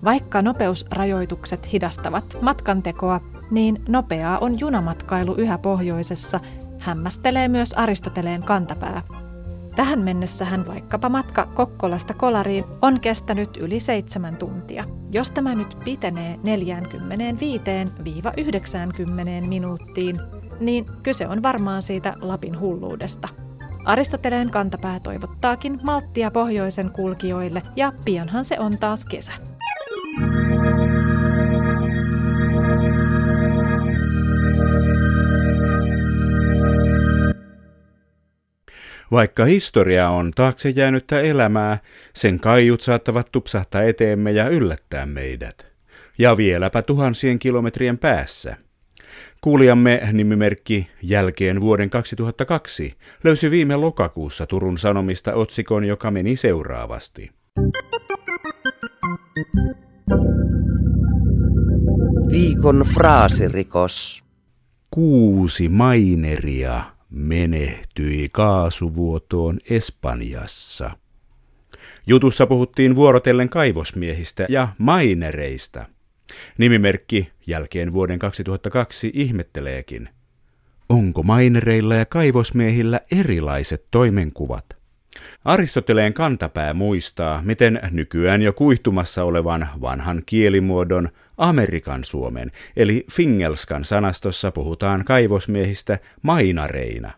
Vaikka 0.05 0.43
nopeusrajoitukset 0.43 1.73
hidastavat 1.73 2.37
matkantekoa, 2.40 3.21
niin 3.51 3.83
nopeaa 3.88 4.38
on 4.38 4.61
junamatkailu 4.61 5.35
yhä 5.35 5.59
pohjoisessa, 5.59 6.40
hämmästelee 6.79 7.49
myös 7.49 7.73
Aristoteleen 7.73 8.43
kantapää. 8.43 9.03
Tähän 9.76 10.00
mennessähän 10.00 10.66
vaikkapa 10.66 11.08
matka 11.08 11.46
Kokkolasta 11.46 12.14
Kolariin 12.14 12.64
on 12.82 13.00
kestänyt 13.00 13.56
yli 13.56 13.80
seitsemän 13.80 14.37
tuntia. 14.37 14.84
Jos 15.10 15.30
tämä 15.30 15.54
nyt 15.54 15.78
pitenee 15.84 16.37
45-90 16.37 16.38
minuuttiin, 19.46 20.20
niin 20.60 20.84
kyse 21.02 21.28
on 21.28 21.42
varmaan 21.42 21.82
siitä 21.82 22.14
Lapin 22.20 22.60
hulluudesta. 22.60 23.28
Aristoteleen 23.84 24.50
kantapää 24.50 25.00
toivottaakin 25.00 25.80
malttia 25.82 26.30
pohjoisen 26.30 26.90
kulkijoille 26.90 27.62
ja 27.76 27.92
pianhan 28.04 28.44
se 28.44 28.60
on 28.60 28.78
taas 28.78 29.04
kesä. 29.04 29.32
Vaikka 39.11 39.45
historia 39.45 40.09
on 40.09 40.31
taakse 40.35 40.71
jäänyttä 40.71 41.21
elämää, 41.21 41.79
sen 42.14 42.40
kaiut 42.40 42.81
saattavat 42.81 43.33
tupsahtaa 43.33 43.83
eteemme 43.83 44.33
ja 44.33 44.49
yllättää 44.49 45.07
meidät. 45.07 45.67
Ja 46.19 46.37
vieläpä 46.37 46.83
tuhansien 46.83 47.38
kilometrien 47.38 47.99
päässä. 47.99 48.57
Kuulijamme 49.40 50.09
nimimerkki 50.12 50.90
jälkeen 51.03 51.61
vuoden 51.61 51.90
2002 51.90 52.95
löysi 53.25 53.51
viime 53.51 53.77
lokakuussa 53.77 54.47
Turun 54.47 54.79
Sanomista 54.79 55.35
otsikon, 55.35 55.85
joka 55.85 56.11
meni 56.11 56.37
seuraavasti. 56.37 57.31
Viikon 62.33 62.85
fraasirikos. 62.95 64.25
Kuusi 64.90 65.69
maineria 65.69 66.93
menehtyi 67.14 68.29
kaasuvuotoon 68.33 69.59
Espanjassa. 69.70 70.90
Jutussa 72.07 72.46
puhuttiin 72.46 72.96
vuorotellen 72.96 73.48
kaivosmiehistä 73.48 74.46
ja 74.48 74.68
mainereista. 74.79 75.87
Nimimerkki 76.59 77.31
jälkeen 77.46 77.92
vuoden 77.92 78.18
2002 78.18 79.11
ihmetteleekin. 79.14 80.09
Onko 80.88 81.22
mainereilla 81.22 81.94
ja 81.94 82.07
kaivosmiehillä 82.07 83.00
erilaiset 83.11 83.87
toimenkuvat? 83.90 84.64
Aristoteleen 85.44 86.12
kantapää 86.12 86.74
muistaa, 86.74 87.42
miten 87.42 87.81
nykyään 87.90 88.42
jo 88.42 88.53
kuihtumassa 88.53 89.24
olevan 89.24 89.68
vanhan 89.81 90.22
kielimuodon 90.27 91.09
Amerikan 91.38 92.05
Suomen, 92.05 92.51
eli 92.77 93.05
Fingelskan 93.12 93.85
sanastossa 93.85 94.51
puhutaan 94.51 95.05
kaivosmiehistä 95.05 95.99
mainareina. 96.23 97.12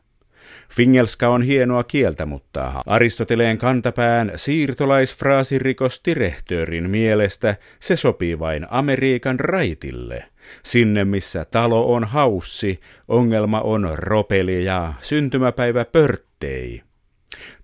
Fingelska 0.70 1.28
on 1.28 1.42
hienoa 1.42 1.84
kieltä, 1.84 2.26
mutta 2.26 2.82
Aristoteleen 2.86 3.58
kantapään 3.58 4.32
siirtolaisfraasirikostirehtöörin 4.36 6.90
mielestä 6.90 7.56
se 7.80 7.96
sopii 7.96 8.38
vain 8.38 8.66
Amerikan 8.70 9.40
raitille. 9.40 10.24
Sinne 10.62 11.04
missä 11.04 11.44
talo 11.44 11.94
on 11.94 12.04
haussi, 12.04 12.80
ongelma 13.08 13.60
on 13.60 13.90
ropeli 13.94 14.64
ja 14.64 14.92
syntymäpäivä 15.00 15.84
pörttei. 15.84 16.85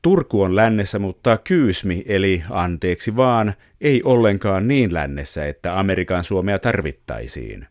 Turku 0.02 0.42
on 0.42 0.56
lännessä, 0.56 0.98
mutta 0.98 1.38
Kyysmi, 1.44 2.04
eli 2.06 2.42
anteeksi 2.50 3.16
vaan, 3.16 3.54
ei 3.80 4.02
ollenkaan 4.04 4.68
niin 4.68 4.94
lännessä, 4.94 5.46
että 5.46 5.78
Amerikan 5.78 6.24
Suomea 6.24 6.58
tarvittaisiin. 6.58 7.66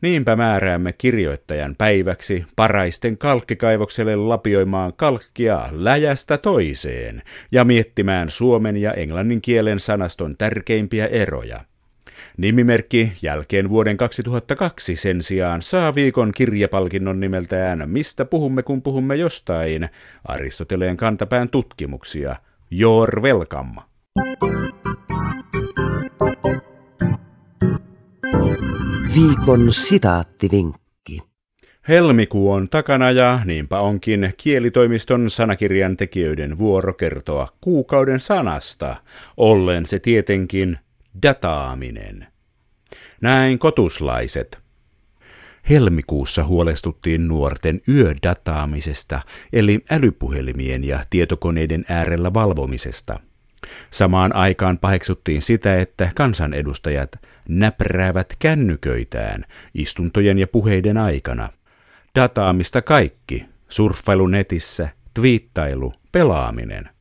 Niinpä 0.00 0.36
määräämme 0.36 0.92
kirjoittajan 0.92 1.76
päiväksi 1.76 2.44
paraisten 2.56 3.18
kalkkikaivokselle 3.18 4.16
lapioimaan 4.16 4.92
kalkkia 4.96 5.68
läjästä 5.70 6.38
toiseen 6.38 7.22
ja 7.52 7.64
miettimään 7.64 8.30
suomen 8.30 8.76
ja 8.76 8.92
englannin 8.92 9.42
kielen 9.42 9.80
sanaston 9.80 10.36
tärkeimpiä 10.36 11.06
eroja. 11.06 11.60
Nimimerkki 12.36 13.12
jälkeen 13.22 13.68
vuoden 13.68 13.96
2002 13.96 14.96
sen 14.96 15.22
sijaan 15.22 15.62
saa 15.62 15.94
viikon 15.94 16.32
kirjapalkinnon 16.32 17.20
nimeltään 17.20 17.90
Mistä 17.90 18.24
puhumme 18.24 18.62
kun 18.62 18.82
puhumme 18.82 19.16
jostain, 19.16 19.88
Aristoteleen 20.24 20.96
kantapään 20.96 21.48
tutkimuksia. 21.48 22.36
Your 22.70 23.22
welcome. 23.22 23.80
Viikon 29.14 29.72
sitaattivinkki. 29.72 31.18
Helmikuu 31.88 32.52
on 32.52 32.68
takana 32.68 33.10
ja 33.10 33.40
niinpä 33.44 33.80
onkin 33.80 34.34
kielitoimiston 34.36 35.30
sanakirjan 35.30 35.96
tekijöiden 35.96 36.58
vuoro 36.58 36.94
kertoa 36.94 37.48
kuukauden 37.60 38.20
sanasta, 38.20 38.96
ollen 39.36 39.86
se 39.86 39.98
tietenkin 39.98 40.78
dataaminen. 41.22 42.26
Näin 43.20 43.58
kotuslaiset. 43.58 44.58
Helmikuussa 45.68 46.44
huolestuttiin 46.44 47.28
nuorten 47.28 47.80
yödataamisesta, 47.88 49.20
eli 49.52 49.84
älypuhelimien 49.90 50.84
ja 50.84 51.04
tietokoneiden 51.10 51.84
äärellä 51.88 52.34
valvomisesta. 52.34 53.20
Samaan 53.90 54.34
aikaan 54.34 54.78
paheksuttiin 54.78 55.42
sitä, 55.42 55.80
että 55.80 56.10
kansanedustajat 56.14 57.16
näpräävät 57.48 58.36
kännyköitään 58.38 59.44
istuntojen 59.74 60.38
ja 60.38 60.46
puheiden 60.46 60.96
aikana. 60.96 61.48
Dataamista 62.14 62.82
kaikki, 62.82 63.46
surffailu 63.68 64.26
netissä, 64.26 64.88
twiittailu, 65.14 65.92
pelaaminen– 66.12 66.88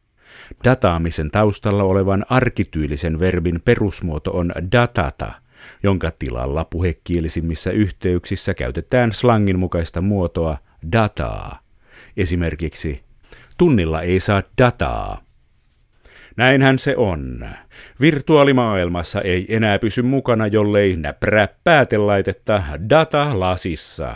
Dataamisen 0.64 1.32
taustalla 1.32 1.84
olevan 1.84 2.26
arkityylisen 2.30 3.20
verbin 3.20 3.62
perusmuoto 3.66 4.32
on 4.32 4.52
datata, 4.72 5.32
jonka 5.84 6.12
tilalla 6.20 6.66
puhekielisimmissä 6.66 7.72
yhteyksissä 7.72 8.54
käytetään 8.54 9.12
slangin 9.12 9.60
mukaista 9.60 10.02
muotoa 10.02 10.58
dataa. 10.92 11.60
Esimerkiksi 12.18 13.04
tunnilla 13.58 14.02
ei 14.02 14.20
saa 14.20 14.44
dataa. 14.58 15.22
Näinhän 16.38 16.80
se 16.80 16.98
on. 16.98 17.46
Virtuaalimaailmassa 18.02 19.22
ei 19.22 19.56
enää 19.56 19.80
pysy 19.80 20.02
mukana, 20.02 20.48
jollei 20.48 20.96
näprää 20.96 21.48
päätelaitetta 21.64 22.64
data 22.90 23.40
lasissa. 23.40 24.16